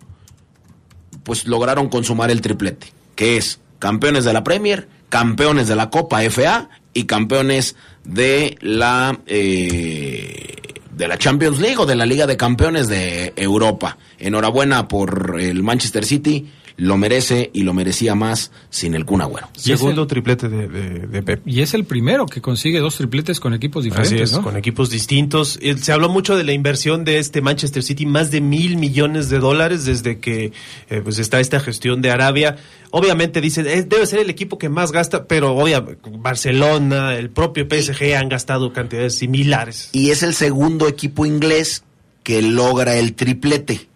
[1.28, 6.22] pues lograron consumar el triplete, que es campeones de la Premier, campeones de la Copa
[6.30, 7.76] FA y campeones
[8.06, 10.56] de la eh,
[10.90, 13.98] de la Champions League o de la Liga de Campeones de Europa.
[14.20, 16.50] Enhorabuena por el Manchester City,
[16.80, 19.50] lo merece y lo merecía más sin el Kun Agüero.
[19.56, 21.42] Y es Segundo triplete de, de- de Pep.
[21.48, 24.44] Y es el primero que consigue dos tripletes con equipos diferentes, Así es, ¿no?
[24.44, 25.60] con equipos distintos.
[25.82, 29.40] Se habló mucho de la inversión de este Manchester City, más de mil millones de
[29.40, 30.52] dólares desde que
[30.90, 32.58] eh, pues está esta gestión de Arabia.
[32.92, 36.00] Obviamente dicen, eh, debe ser el equipo que más gasta, pero obviamente
[36.48, 39.90] Barcelona, el propio PSG han gastado cantidades similares.
[39.94, 41.84] Y es el segundo equipo inglés
[42.24, 43.88] que logra el triplete.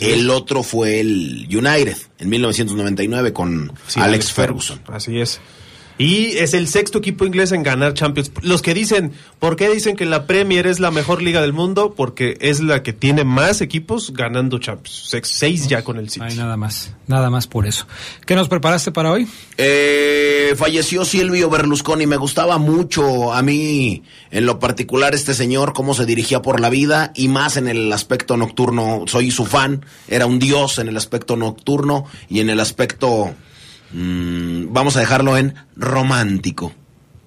[0.00, 4.80] El otro fue el United en 1999 con Sí, Alex Ferguson.
[4.88, 5.40] Así es.
[5.96, 8.32] Y es el sexto equipo inglés en ganar Champions.
[8.42, 11.94] Los que dicen, ¿por qué dicen que la Premier es la mejor liga del mundo?
[11.96, 15.04] Porque es la que tiene más equipos ganando Champions.
[15.06, 16.26] Seis, seis ya con el City.
[16.28, 17.86] Hay nada más, nada más por eso.
[18.26, 19.28] ¿Qué nos preparaste para hoy?
[19.56, 22.06] Eh, falleció Silvio Berlusconi.
[22.06, 26.70] Me gustaba mucho a mí, en lo particular, este señor, cómo se dirigía por la
[26.70, 29.04] vida y más en el aspecto nocturno.
[29.06, 29.84] Soy su fan.
[30.08, 33.32] Era un dios en el aspecto nocturno y en el aspecto
[33.94, 36.72] Mm, vamos a dejarlo en romántico.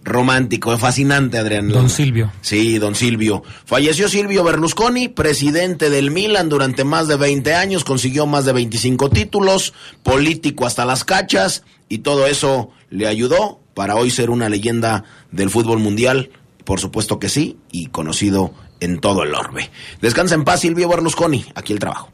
[0.04, 1.70] Romántico, fascinante, Adrián.
[1.70, 2.32] Don Silvio.
[2.42, 3.44] Sí, don Silvio.
[3.66, 9.10] Falleció Silvio Berlusconi, presidente del Milan durante más de 20 años, consiguió más de 25
[9.10, 15.04] títulos, político hasta las cachas, y todo eso le ayudó para hoy ser una leyenda
[15.32, 16.32] del fútbol mundial.
[16.64, 19.70] Por supuesto que sí, y conocido en todo el orbe.
[20.02, 21.46] Descansa en paz, Silvio Berlusconi.
[21.56, 22.12] Aquí el trabajo.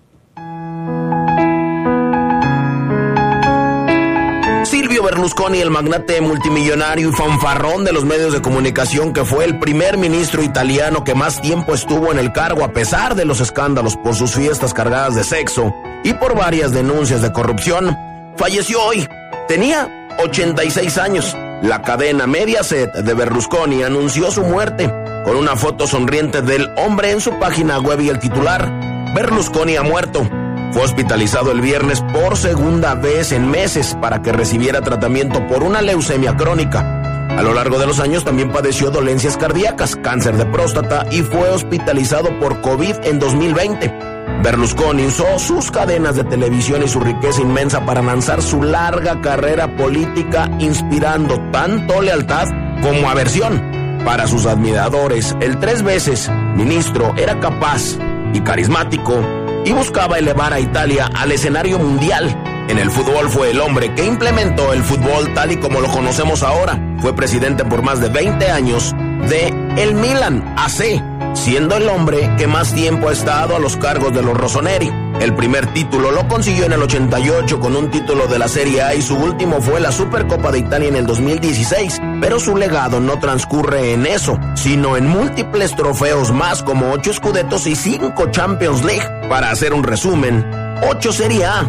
[5.04, 9.98] Berlusconi, el magnate multimillonario y fanfarrón de los medios de comunicación, que fue el primer
[9.98, 14.16] ministro italiano que más tiempo estuvo en el cargo a pesar de los escándalos por
[14.16, 15.74] sus fiestas cargadas de sexo
[16.04, 17.96] y por varias denuncias de corrupción,
[18.38, 19.08] falleció hoy.
[19.48, 21.38] Tenía 86 años.
[21.62, 24.92] La cadena Mediaset de Berlusconi anunció su muerte
[25.24, 28.70] con una foto sonriente del hombre en su página web y el titular,
[29.14, 30.28] Berlusconi ha muerto.
[30.74, 35.84] Fue hospitalizado el viernes por segunda vez en meses para que recibiera tratamiento por una
[35.84, 37.28] leucemia crónica.
[37.30, 41.48] A lo largo de los años también padeció dolencias cardíacas, cáncer de próstata y fue
[41.52, 43.94] hospitalizado por COVID en 2020.
[44.42, 49.76] Berlusconi usó sus cadenas de televisión y su riqueza inmensa para lanzar su larga carrera
[49.78, 52.48] política, inspirando tanto lealtad
[52.82, 53.62] como aversión.
[54.04, 57.96] Para sus admiradores, el tres veces ministro era capaz
[58.34, 62.36] y carismático y buscaba elevar a Italia al escenario mundial.
[62.70, 66.44] En el fútbol fue el hombre que implementó el fútbol tal y como lo conocemos
[66.44, 66.80] ahora.
[67.00, 68.96] Fue presidente por más de 20 años
[69.30, 69.48] de
[69.78, 71.02] el Milan AC,
[71.34, 74.92] siendo el hombre que más tiempo ha estado a los cargos de los Rossoneri.
[75.20, 78.96] El primer título lo consiguió en el 88 con un título de la Serie A
[78.96, 82.02] y su último fue la Supercopa de Italia en el 2016.
[82.20, 87.68] Pero su legado no transcurre en eso, sino en múltiples trofeos más como 8 Scudetos
[87.68, 89.04] y 5 Champions League.
[89.30, 90.46] Para hacer un resumen,
[90.90, 91.62] 8 Serie A,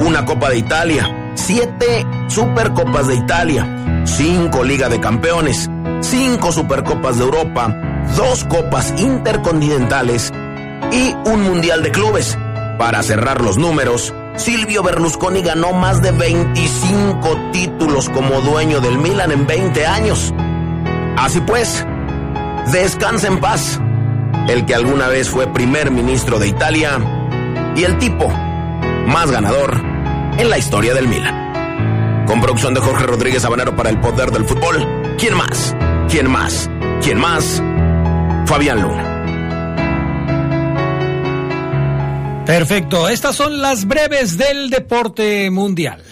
[0.00, 5.70] una Copa de Italia, 7 Supercopas de Italia, 5 Liga de Campeones,
[6.02, 7.74] 5 Supercopas de Europa,
[8.16, 10.32] 2 Copas Intercontinentales
[10.90, 12.36] y un Mundial de Clubes.
[12.78, 19.30] Para cerrar los números, Silvio Berlusconi ganó más de 25 títulos como dueño del Milan
[19.30, 20.34] en 20 años.
[21.16, 21.86] Así pues,
[22.72, 23.80] descansa en paz
[24.48, 26.98] el que alguna vez fue primer ministro de Italia
[27.76, 28.28] y el tipo
[29.06, 29.80] más ganador
[30.36, 32.24] en la historia del Milan.
[32.26, 35.16] Con producción de Jorge Rodríguez Habanero para el poder del fútbol.
[35.18, 35.76] ¿Quién más?
[36.12, 36.68] ¿Quién más?
[37.02, 37.62] ¿Quién más?
[38.44, 39.02] Fabián Luna.
[42.44, 46.02] Perfecto, estas son las breves del deporte mundial.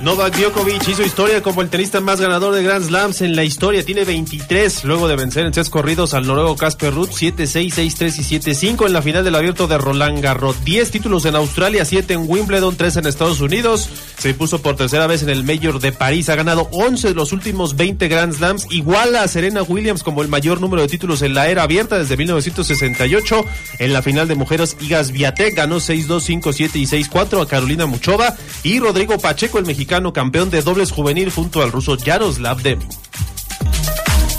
[0.00, 3.84] Novak Djokovic hizo historia como el tenista más ganador de Grand Slams en la historia.
[3.84, 8.40] Tiene 23 luego de vencer en tres corridos al noruego Casper Ruud 7-6, 6-3 y
[8.40, 10.64] 7-5 en la final del abierto de Roland Garros.
[10.64, 13.88] 10 títulos en Australia, 7 en Wimbledon, 3 en Estados Unidos.
[14.18, 16.28] Se impuso por tercera vez en el Major de París.
[16.28, 18.66] Ha ganado 11 de los últimos 20 Grand Slams.
[18.70, 22.16] Igual a Serena Williams como el mayor número de títulos en la era abierta desde
[22.16, 23.44] 1968.
[23.78, 28.36] En la final de mujeres, Igas Viatek ganó 6-2, 5-7 y 6-4 a Carolina Muchova.
[28.64, 32.88] Y Rodrigo Pacheco, el mexicano campeón de dobles juvenil junto al ruso Yaroslav Deming.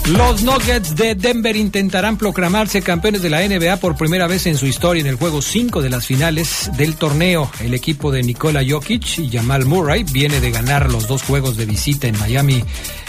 [0.06, 4.66] Los Nuggets de Denver intentarán proclamarse campeones de la NBA por primera vez en su
[4.66, 7.50] historia en el juego 5 de las finales del torneo.
[7.58, 11.66] El equipo de Nikola Jokic y Jamal Murray viene de ganar los dos juegos de
[11.66, 12.62] visita en Miami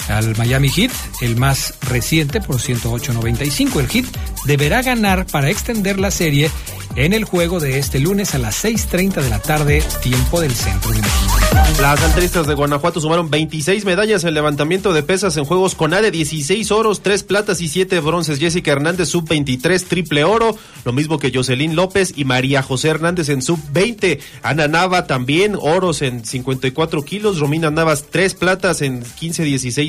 [0.08, 0.92] al Miami Heat,
[1.22, 3.80] el más reciente por 108.95.
[3.80, 4.06] El Heat
[4.46, 6.50] deberá ganar para extender la serie
[6.96, 10.92] en el juego de este lunes a las 6.30 de la tarde, tiempo del centro
[10.92, 11.38] de México.
[11.80, 16.10] Las altristas de Guanajuato sumaron 26 medallas en levantamiento de pesas en Juegos con ADE,
[16.10, 18.40] 16 oros, 3 platas y 7 bronces.
[18.40, 23.44] Jessica Hernández, sub-23, triple oro, lo mismo que Jocelyn López y María José Hernández en
[23.44, 24.20] sub-20.
[24.42, 27.40] Ana Nava también, oros en 54 kilos.
[27.40, 29.04] Romina Navas, 3 platas en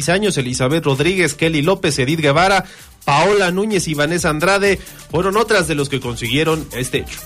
[0.09, 0.39] 15-16 años.
[0.39, 2.65] Elizabeth Rodríguez, Kelly López, Edith Guevara,
[3.05, 4.79] Paola Núñez y Vanessa Andrade
[5.11, 7.19] fueron otras de los que consiguieron este hecho.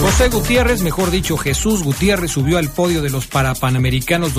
[0.00, 4.34] José Gutiérrez, mejor dicho Jesús Gutiérrez, subió al podio de los Parapanamericanos